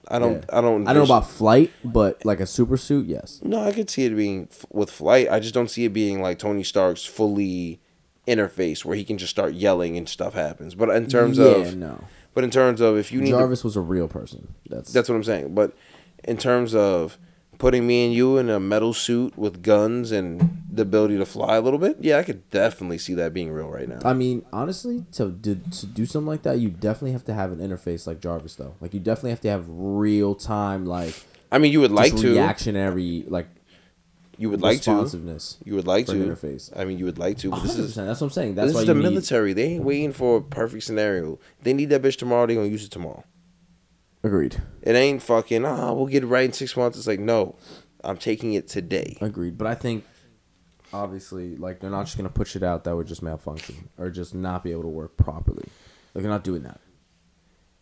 [0.10, 0.58] I don't, Yeah.
[0.58, 3.40] I don't, I don't know about flight, but like a super suit, yes.
[3.44, 5.28] No, I could see it being f- with flight.
[5.30, 7.82] I just don't see it being like Tony Stark's fully
[8.28, 10.76] interface where he can just start yelling and stuff happens.
[10.76, 12.04] But in terms yeah, of, no.
[12.34, 14.54] but in terms of if you need, to, Jarvis was a real person.
[14.70, 15.56] That's that's what I'm saying.
[15.56, 15.74] But
[16.24, 17.18] in terms of
[17.58, 21.56] putting me and you in a metal suit with guns and the ability to fly
[21.56, 24.00] a little bit, yeah, I could definitely see that being real right now.
[24.06, 27.52] I mean, honestly, to do, to do something like that, you definitely have to have
[27.52, 28.76] an interface like Jarvis, though.
[28.80, 31.16] Like, you definitely have to have real time, like
[31.52, 33.48] I mean, you would like to, reactionary, like
[34.38, 35.58] you would like to, responsiveness.
[35.64, 36.14] you would like to.
[36.14, 36.72] interface.
[36.76, 37.96] I mean, you would like to, but 100%, is.
[37.96, 38.56] that's what I'm saying.
[38.56, 39.54] That's this why is the need, military.
[39.54, 41.40] They ain't waiting for a perfect scenario.
[41.64, 42.46] They need that bitch tomorrow.
[42.46, 43.24] They gonna use it tomorrow.
[44.28, 44.62] Agreed.
[44.82, 46.98] It ain't fucking, ah, we'll get it right in six months.
[46.98, 47.56] It's like, no,
[48.04, 49.18] I'm taking it today.
[49.22, 49.58] Agreed.
[49.58, 50.04] But I think,
[50.92, 54.36] obviously, like they're not just gonna push it out that would just malfunction or just
[54.36, 55.70] not be able to work properly.
[56.14, 56.82] Like they're not doing that.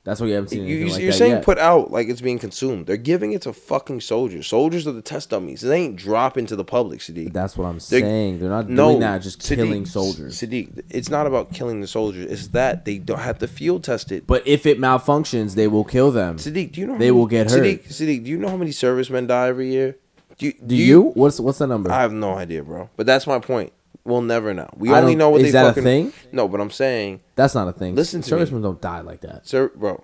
[0.06, 2.22] That's why you haven't You, seen you, like you're that saying put out like it's
[2.22, 2.86] being consumed.
[2.86, 4.46] They're giving it to fucking soldiers.
[4.48, 5.62] Soldiers are the test dummies.
[5.62, 7.34] They ain't dropping to the public, Sadiq.
[7.34, 8.40] That's what I'm They're- saying.
[8.40, 9.24] They're not no, doing that.
[9.24, 10.40] Just Sadiq, killing soldiers.
[10.40, 12.32] Sadiq, it's not about killing the soldiers.
[12.32, 14.28] It's that they don't have to field test it.
[14.28, 16.38] But if it malfunctions, they will kill them.
[16.38, 17.64] Sadiq, do you know They many- will get hurt.
[17.64, 19.98] Sadiq, Sadiq, do you know how many servicemen die every year?
[20.38, 20.54] Do you?
[20.68, 21.02] Do you?
[21.16, 21.92] What's what's the number?
[21.92, 22.90] I have no idea, bro.
[22.96, 23.72] But that's my point.
[24.06, 24.70] We'll never know.
[24.78, 25.84] We I only don't- know what is they that a fucking.
[25.84, 26.14] thing?
[26.32, 27.96] No, but I'm saying That's not a thing.
[27.96, 28.30] Listen to me.
[28.30, 29.48] Servicemen don't die like that.
[29.48, 30.04] Sir, bro,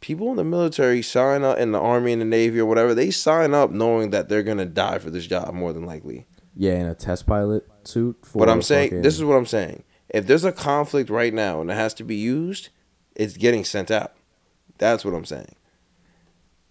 [0.00, 2.94] people in the military sign up in the army and the navy or whatever.
[2.94, 6.26] They sign up knowing that they're gonna die for this job more than likely.
[6.56, 8.16] Yeah, in a test pilot suit.
[8.24, 9.82] For But I'm saying fucking- this is what I'm saying.
[10.08, 12.70] If there's a conflict right now and it has to be used,
[13.14, 14.12] it's getting sent out.
[14.78, 15.54] That's what I'm saying.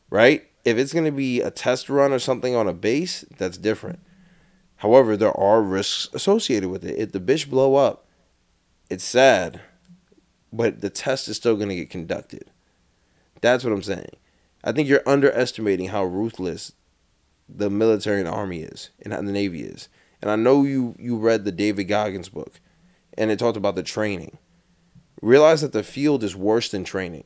[0.10, 0.44] Right?
[0.64, 4.00] If it's gonna be a test run or something on a base, that's different.
[4.86, 7.00] However, there are risks associated with it.
[7.00, 8.06] If the bitch blow up,
[8.88, 9.60] it's sad,
[10.54, 12.52] but the test is still gonna get conducted.
[13.42, 14.12] That's what I'm saying.
[14.64, 16.74] I think you're underestimating how ruthless
[17.50, 19.90] the military and army is and how the navy is.
[20.22, 22.60] And I know you you read the David Goggins book
[23.18, 24.38] and it talked about the training.
[25.20, 27.26] Realize that the field is worse than training.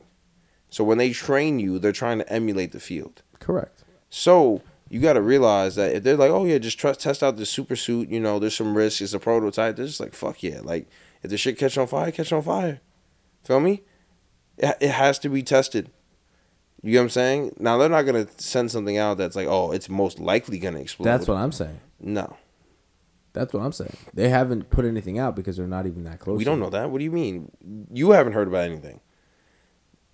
[0.70, 3.20] So when they train you, they're trying to emulate the field.
[3.38, 3.84] correct.
[4.08, 7.36] So you got to realize that if they're like, oh yeah, just trust, test out
[7.36, 9.76] the super suit, you know, there's some risk, it's a prototype.
[9.76, 10.88] They're just like, fuck yeah, like
[11.22, 12.80] if the shit catch on fire, catch on fire.
[13.44, 13.82] Feel me?
[14.58, 15.90] It, it has to be tested.
[16.82, 17.56] You know what I'm saying?
[17.58, 21.04] Now they're not gonna send something out that's like, oh, it's most likely gonna explode.
[21.04, 21.78] That's what I'm saying.
[22.00, 22.36] No,
[23.32, 23.96] That's what I'm saying.
[24.12, 26.36] They haven't put anything out because they're not even that close.
[26.36, 26.90] we don't know that.
[26.90, 27.50] What do you mean?
[27.92, 29.00] You haven't heard about anything.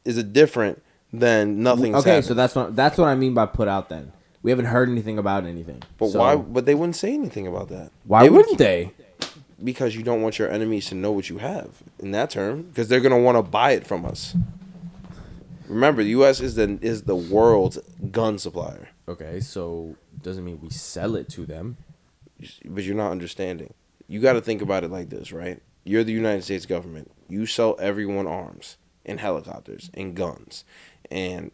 [0.04, 1.94] Is it different than nothing?
[1.94, 3.88] Okay, so that's what that's what I mean by put out.
[3.88, 4.12] Then
[4.42, 5.82] we haven't heard anything about anything.
[5.98, 6.36] But So, why?
[6.36, 7.90] But they wouldn't say anything about that.
[8.04, 8.92] Why They would wouldn't they?
[9.62, 12.88] because you don't want your enemies to know what you have in that term because
[12.88, 14.36] they're gonna want to buy it from us.
[15.68, 16.40] Remember, the U.S.
[16.40, 17.78] is the is the world's
[18.12, 21.76] gun supplier, Okay, so doesn't mean we sell it to them.
[22.66, 23.72] but you're not understanding.
[24.08, 25.60] You got to think about it like this, right?
[25.84, 27.10] You're the United States government.
[27.28, 30.64] You sell everyone arms and helicopters and guns
[31.10, 31.50] and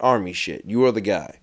[0.00, 0.64] army shit.
[0.64, 1.39] You are the guy.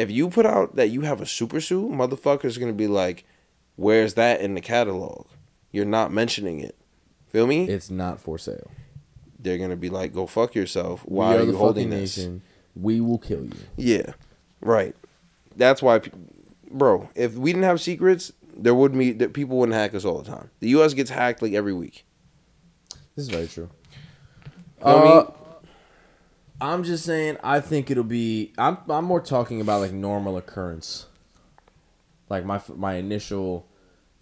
[0.00, 3.24] If you put out that you have a super suit, motherfuckers gonna be like,
[3.76, 5.26] "Where's that in the catalog?"
[5.72, 6.74] You're not mentioning it.
[7.28, 7.68] Feel me?
[7.68, 8.70] It's not for sale.
[9.38, 12.16] They're gonna be like, "Go fuck yourself." Why are, the you holding this?
[12.16, 12.40] nation.
[12.74, 13.52] We will kill you.
[13.76, 14.14] Yeah,
[14.62, 14.96] right.
[15.54, 16.12] That's why, pe-
[16.70, 17.10] bro.
[17.14, 20.30] If we didn't have secrets, there would be that people wouldn't hack us all the
[20.30, 20.48] time.
[20.60, 20.94] The U.S.
[20.94, 22.06] gets hacked like every week.
[23.16, 23.68] This is very true.
[24.80, 25.26] Uh,
[26.60, 27.38] I'm just saying.
[27.42, 28.52] I think it'll be.
[28.58, 28.78] I'm.
[28.88, 31.06] I'm more talking about like normal occurrence.
[32.28, 33.66] Like my my initial,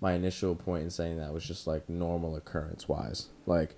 [0.01, 3.29] my initial point in saying that was just like normal occurrence wise.
[3.47, 3.77] Like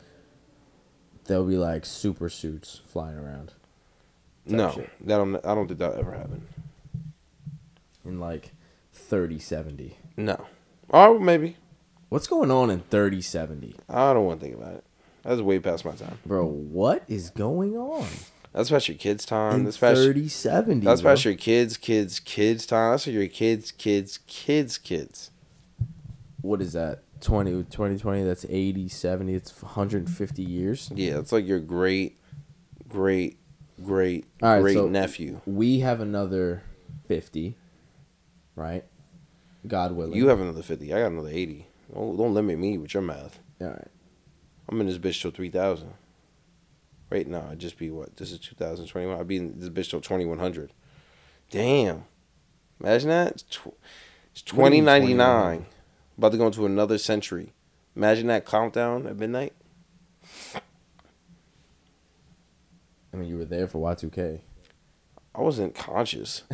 [1.24, 3.52] there'll be like super suits flying around
[4.46, 4.90] No, shit.
[5.06, 5.36] that don't.
[5.44, 6.46] I don't think that ever happened.
[8.04, 8.52] in like
[8.92, 9.96] thirty seventy.
[10.16, 10.46] No.
[10.92, 11.56] Oh, maybe.
[12.08, 14.84] What's going on in thirty seventy, I don't want to think about it.
[15.22, 16.18] That's way past my time.
[16.26, 16.44] bro?
[16.46, 18.06] What is going on
[18.53, 19.61] That's about your kids' time.
[19.61, 19.96] in That's past.
[19.96, 20.84] thirty seventy?
[20.84, 22.92] That's past your kids, kids, kids' time.
[22.92, 25.30] That's your kids, kids, kids, kids.
[26.40, 31.61] what is that 20 2020 that's 80 70 it's 150 years Yeah, it's like your
[31.61, 32.18] great,
[32.88, 33.38] great,
[33.84, 35.40] great, right, great so- nephew.
[35.44, 36.62] we have another
[37.09, 37.57] 50
[38.57, 38.84] right
[39.66, 40.94] god willing You have another fifty.
[40.94, 41.66] I got another eighty.
[41.92, 43.38] Don't, don't limit me with your math.
[43.61, 43.88] all right
[44.70, 45.92] I'm in this bitch till three thousand.
[47.11, 48.16] Right now, I'd just be what?
[48.16, 49.18] This is 2021.
[49.18, 50.72] I'd be in this bitch till 2100.
[51.50, 52.04] Damn.
[52.80, 53.32] Imagine that.
[53.32, 53.74] It's, tw-
[54.32, 55.66] it's What do you mean 2099.
[56.16, 57.52] About to go into another century.
[57.96, 59.52] Imagine that countdown at midnight.
[63.12, 64.40] i mean you were there for y2k
[65.34, 66.42] I wasn't conscious.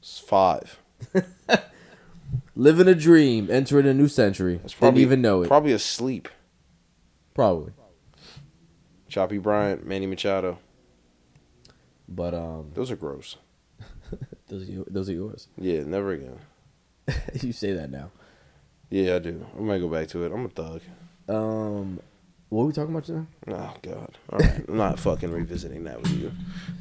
[0.00, 0.80] It's five.
[2.56, 6.28] living a dream entering a new century That's didn't even know it Probably asleep.
[7.34, 7.72] probably
[9.12, 10.58] Choppy Bryant, Manny Machado.
[12.08, 13.36] but um Those are gross.
[14.48, 16.38] those are, you- those are yours Yeah, never again.
[17.42, 18.10] you say that now
[18.88, 19.44] Yeah, I do.
[19.56, 20.32] I might go back to it.
[20.32, 20.80] I'm a thug.
[21.28, 22.00] um
[22.48, 24.18] what are we talking about now Oh God!
[24.30, 26.32] All right, I'm not fucking revisiting that with you.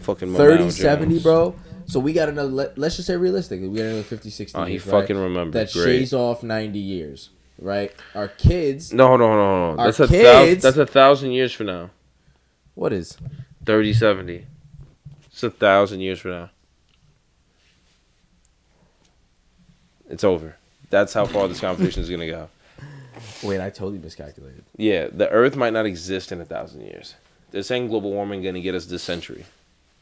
[0.01, 1.53] Fucking 30, 70, bro
[1.85, 4.63] so we got another let, let's just say realistically we got another 50 60 Oh,
[4.63, 5.01] he years, right?
[5.01, 5.53] fucking remembered.
[5.53, 5.83] that Great.
[5.99, 7.29] shaves off 90 years
[7.59, 9.79] right our kids No, hold on, hold on, hold on.
[9.79, 10.61] Our That's a kids- thousand.
[10.61, 11.89] That's a thousand years from now.
[12.75, 13.17] What is
[13.65, 14.45] 30, 70.
[15.27, 16.49] It's a thousand years from now.
[20.09, 20.55] It's over.
[20.89, 22.49] That's how far this conversation is gonna go.
[23.43, 27.15] wait i totally miscalculated Yeah, the Earth might not exist in a thousand years.
[27.51, 29.45] They're saying global warming gonna get us this century.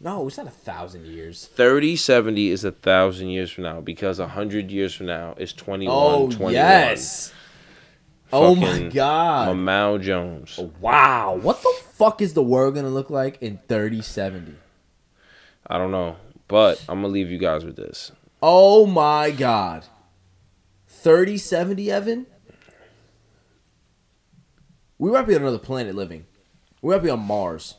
[0.02, 1.46] No, it's not a thousand years.
[1.48, 5.52] 30, 70 is a thousand years from now because a hundred years from now is
[5.54, 6.54] 21, Oh 21.
[6.54, 7.34] yes.
[8.32, 9.50] Oh my god.
[9.50, 10.58] Mamau Jones.
[10.80, 11.36] wow.
[11.42, 14.56] What the fuck is the world gonna look like in thirty seventy?
[15.68, 16.16] I don't know,
[16.47, 18.12] but I'm gonna leave you guys with this.
[18.41, 19.86] Oh my god.
[20.88, 22.26] Thirty seventy, Evan.
[24.97, 26.26] We might be on another planet living.
[26.82, 27.76] We might be on Mars.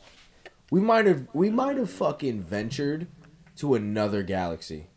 [0.71, 3.07] We might have we might have fucking ventured
[3.57, 4.87] to another galaxy.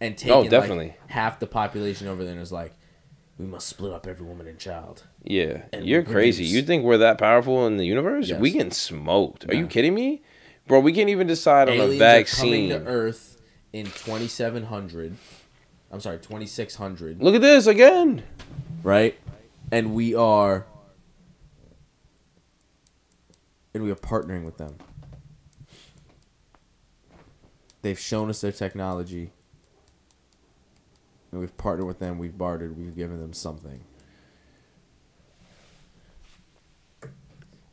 [0.00, 0.96] And oh, taken like, Oh, definitely.
[1.08, 2.72] half the population over there and is like,
[3.40, 5.04] we must split up every woman and child.
[5.24, 6.44] Yeah, And you're crazy.
[6.44, 8.28] You think we're that powerful in the universe?
[8.28, 8.38] Yes.
[8.38, 9.48] We getting smoked.
[9.48, 10.22] Are you kidding me,
[10.66, 10.80] bro?
[10.80, 12.70] We can't even decide on Aliens a are vaccine.
[12.70, 13.40] coming to Earth
[13.72, 15.16] in 2700.
[15.90, 17.22] I'm sorry, 2600.
[17.22, 18.24] Look at this again.
[18.82, 19.18] Right?
[19.72, 20.66] And we are.
[23.72, 24.76] And we are partnering with them.
[27.80, 29.30] They've shown us their technology.
[31.32, 32.18] We've partnered with them.
[32.18, 32.76] We've bartered.
[32.76, 33.84] We've given them something.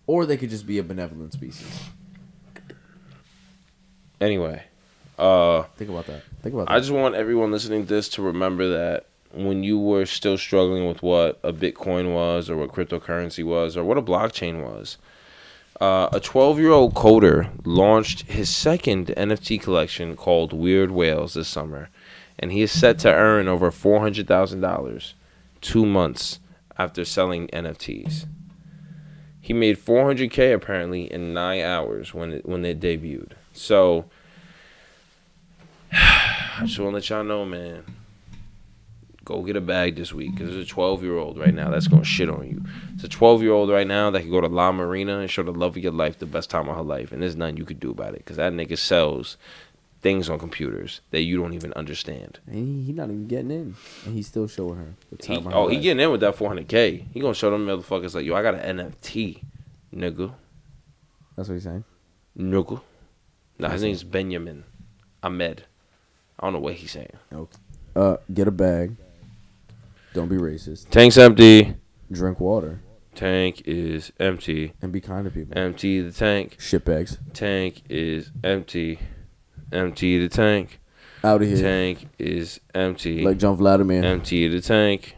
[0.05, 1.67] Or they could just be a benevolent species.
[4.21, 4.63] Anyway,
[5.17, 6.23] uh, Think about that.
[6.41, 6.73] Think about that.
[6.73, 10.87] I just want everyone listening to this to remember that when you were still struggling
[10.87, 14.97] with what a Bitcoin was, or what cryptocurrency was, or what a blockchain was,
[15.81, 21.47] uh, a 12 year old coder launched his second NFT collection called Weird Whales this
[21.47, 21.89] summer,
[22.39, 25.13] and he is set to earn over $400,000
[25.61, 26.39] two months
[26.77, 28.27] after selling NFTs.
[29.41, 33.31] He made 400k apparently in nine hours when it, when it debuted.
[33.53, 34.05] So
[35.91, 37.85] I just want to let y'all know, man.
[39.23, 41.87] Go get a bag this week because there's a 12 year old right now that's
[41.87, 42.63] going to shit on you.
[42.93, 45.43] It's a 12 year old right now that can go to La Marina and show
[45.43, 47.11] the love of your life the best time of her life.
[47.11, 49.37] And there's nothing you could do about it because that nigga sells
[50.07, 52.39] things on computers that you don't even understand.
[52.47, 53.75] And he, he not even getting in,
[54.05, 54.93] and he's still showing her.
[55.09, 57.07] He, time of her oh, he getting in with that 400K.
[57.11, 59.43] He going to show them motherfuckers like, yo, I got an NFT,
[59.93, 60.33] nigga.
[61.35, 61.83] That's what he's saying.
[62.39, 62.79] Nigga.
[63.59, 64.63] Nah, his name's Benjamin
[65.21, 65.65] Ahmed.
[66.39, 67.11] I don't know what he's saying.
[67.33, 67.57] Okay.
[67.93, 68.95] Uh, get a bag.
[70.13, 70.89] Don't be racist.
[70.89, 71.75] Tank's empty.
[72.09, 72.79] Drink water.
[73.13, 74.71] Tank is empty.
[74.81, 75.57] and be kind to people.
[75.57, 76.55] Empty the tank.
[76.59, 77.17] Shitbags.
[77.33, 78.99] Tank is empty.
[79.71, 80.79] Empty the tank.
[81.23, 81.57] Out of here.
[81.57, 83.23] Tank is empty.
[83.23, 84.03] Like John Vladimir.
[84.03, 85.17] Empty the tank.